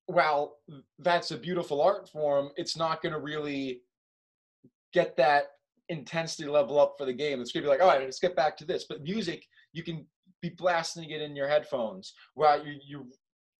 while 0.05 0.57
that's 0.99 1.31
a 1.31 1.37
beautiful 1.37 1.81
art 1.81 2.09
form, 2.09 2.49
it's 2.55 2.77
not 2.77 3.01
going 3.01 3.13
to 3.13 3.19
really 3.19 3.81
get 4.93 5.17
that 5.17 5.45
intensity 5.89 6.47
level 6.47 6.79
up 6.79 6.95
for 6.97 7.05
the 7.05 7.13
game. 7.13 7.41
It's 7.41 7.51
gonna 7.51 7.63
be 7.63 7.69
like, 7.69 7.81
all 7.81 7.87
right, 7.87 8.01
let's 8.01 8.19
get 8.19 8.35
back 8.35 8.55
to 8.57 8.65
this. 8.65 8.85
But 8.87 9.03
music, 9.03 9.45
you 9.73 9.83
can 9.83 10.05
be 10.41 10.49
blasting 10.49 11.09
it 11.09 11.21
in 11.21 11.35
your 11.35 11.47
headphones 11.47 12.13
while 12.33 12.65
you 12.65 12.79
you 12.85 13.07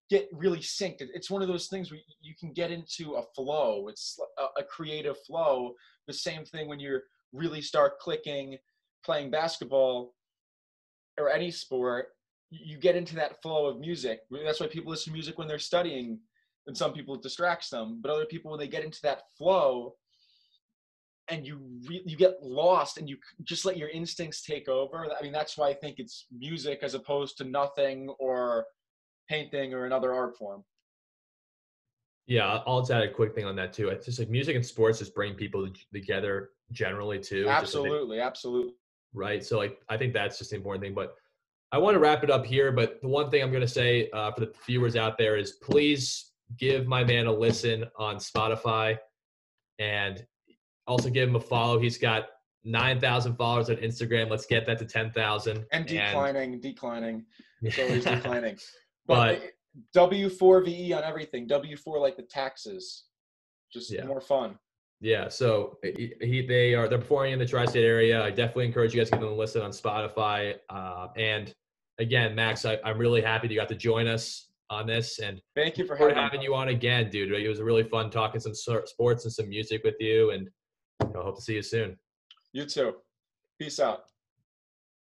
get 0.10 0.28
really 0.34 0.60
synced. 0.60 1.08
It's 1.14 1.32
one 1.32 1.42
of 1.42 1.48
those 1.48 1.68
things 1.68 1.90
where 1.90 2.02
you 2.22 2.34
can 2.38 2.52
get 2.52 2.70
into 2.70 3.14
a 3.14 3.24
flow. 3.34 3.88
It's 3.88 4.20
a, 4.38 4.62
a 4.62 4.64
creative 4.64 5.18
flow. 5.26 5.74
The 6.08 6.14
same 6.14 6.44
thing 6.44 6.68
when 6.68 6.82
you 6.82 7.00
really 7.32 7.62
start 7.62 7.98
clicking, 8.00 8.58
playing 9.06 9.32
basketball 9.32 10.14
or 11.18 11.30
any 11.30 11.50
sport, 11.50 12.08
you 12.50 12.78
get 12.78 12.98
into 12.98 13.16
that 13.16 13.42
flow 13.42 13.68
of 13.68 13.80
music. 13.80 14.20
That's 14.30 14.60
why 14.60 14.68
people 14.68 14.92
listen 14.92 15.12
to 15.12 15.14
music 15.14 15.38
when 15.38 15.48
they're 15.48 15.60
studying, 15.60 16.20
and 16.68 16.76
some 16.76 16.92
people 16.92 17.16
it 17.16 17.24
distracts 17.24 17.70
them. 17.70 18.00
But 18.02 18.12
other 18.12 18.26
people, 18.26 18.52
when 18.52 18.60
they 18.60 18.68
get 18.68 18.84
into 18.84 19.02
that 19.04 19.24
flow, 19.38 19.96
and 21.32 21.48
you 21.48 21.60
re- 21.88 22.04
you 22.06 22.18
get 22.18 22.44
lost 22.44 22.98
and 22.98 23.10
you 23.10 23.18
just 23.44 23.66
let 23.66 23.78
your 23.78 23.90
instincts 23.90 24.44
take 24.44 24.68
over. 24.68 25.08
I 25.18 25.24
mean, 25.24 25.32
that's 25.32 25.58
why 25.58 25.70
I 25.70 25.74
think 25.74 25.98
it's 25.98 26.28
music 26.38 26.80
as 26.84 26.94
opposed 26.94 27.38
to 27.38 27.46
nothing 27.46 28.10
or 28.20 28.66
painting 29.30 29.74
or 29.74 29.86
another 29.86 30.14
art 30.14 30.38
form. 30.38 30.64
Yeah, 32.28 32.60
I'll 32.68 32.82
just 32.82 32.92
add 32.92 33.04
a 33.04 33.12
quick 33.12 33.34
thing 33.34 33.46
on 33.46 33.56
that 33.56 33.74
too. 33.74 33.88
It's 33.88 34.06
just 34.06 34.20
like 34.20 34.30
music 34.30 34.56
and 34.56 34.66
sports 34.66 35.00
just 35.00 35.16
bring 35.16 35.34
people 35.34 35.68
together 35.94 36.50
generally 36.72 37.20
too. 37.20 37.48
Absolutely, 37.48 38.18
like, 38.18 38.28
absolutely. 38.28 38.74
Right. 39.14 39.44
So 39.44 39.58
like 39.58 39.80
I 39.90 39.98
think 39.98 40.14
that's 40.14 40.38
just 40.38 40.52
the 40.52 40.58
important 40.58 40.84
thing. 40.84 40.94
But 40.94 41.16
I 41.72 41.78
want 41.78 41.96
to 41.96 42.00
wrap 42.00 42.24
it 42.24 42.30
up 42.30 42.46
here. 42.46 42.72
But 42.74 43.02
the 43.02 43.08
one 43.08 43.32
thing 43.32 43.42
I'm 43.42 43.52
going 43.52 43.62
to 43.62 43.68
say 43.68 44.10
uh, 44.12 44.32
for 44.32 44.42
the 44.42 44.54
viewers 44.66 44.98
out 44.98 45.18
there 45.18 45.38
is 45.38 45.54
please 45.54 46.32
give 46.58 46.86
my 46.86 47.04
man 47.06 47.28
a 47.28 47.32
listen 47.32 47.86
on 47.98 48.18
Spotify, 48.18 48.98
and 49.80 50.26
also 50.92 51.10
give 51.10 51.28
him 51.28 51.36
a 51.36 51.40
follow. 51.40 51.80
He's 51.80 51.98
got 51.98 52.28
nine 52.64 53.00
thousand 53.00 53.36
followers 53.36 53.70
on 53.70 53.78
Instagram. 53.78 54.30
Let's 54.30 54.46
get 54.46 54.66
that 54.68 54.78
to 54.80 54.86
ten 54.86 55.12
thousand. 55.12 55.66
And 55.72 55.86
declining, 55.86 56.54
and, 56.54 56.62
declining. 56.62 57.26
It's 57.62 57.80
always 57.80 58.04
declining. 58.04 58.58
But, 59.08 59.42
but 59.96 60.12
W4VE 60.12 60.96
on 60.96 61.04
everything. 61.04 61.48
W4 61.48 62.00
like 62.00 62.18
the 62.18 62.24
taxes. 62.24 63.06
Just 63.72 63.92
yeah. 63.92 64.06
more 64.06 64.22
fun. 64.22 64.60
Yeah, 65.00 65.30
so 65.30 65.80
he, 65.82 66.46
they 66.48 66.76
are 66.76 66.88
they're 66.88 67.00
performing 67.00 67.34
in 67.34 67.40
the 67.40 67.46
tri-state 67.46 67.84
area. 67.84 68.24
I 68.24 68.30
definitely 68.30 68.68
encourage 68.68 68.94
you 68.94 69.00
guys 69.00 69.10
to 69.10 69.16
give 69.16 69.22
them 69.22 69.34
a 69.34 69.36
listen 69.36 69.64
on 69.64 69.72
Spotify. 69.72 70.56
Uh, 70.70 71.08
and 71.18 71.56
again, 71.98 72.36
Max, 72.36 72.66
I, 72.66 72.78
am 72.86 73.00
really 73.00 73.22
happy 73.22 73.48
that 73.48 73.54
you 73.54 73.60
got 73.60 73.70
to 73.70 73.76
join 73.76 74.08
us 74.08 74.52
on 74.70 74.86
this. 74.86 75.18
And 75.18 75.42
thank 75.56 75.80
you 75.80 75.88
for 75.88 75.96
having, 75.96 76.16
having 76.16 76.42
you 76.42 76.54
on 76.54 76.68
again, 76.68 77.10
dude. 77.10 77.32
It 77.32 77.50
was 77.50 77.62
really 77.62 77.84
fun 77.84 78.12
talking 78.12 78.40
some 78.40 78.54
sports 78.54 79.26
and 79.26 79.34
some 79.34 79.50
music 79.50 79.84
with 79.84 79.96
you. 80.00 80.32
And 80.32 80.50
I 81.02 81.24
hope 81.24 81.36
to 81.38 81.42
see 81.42 81.56
you 81.56 81.62
soon. 81.62 81.98
You 82.54 82.66
too. 82.66 82.96
Peace 83.60 83.80
out. 83.80 84.06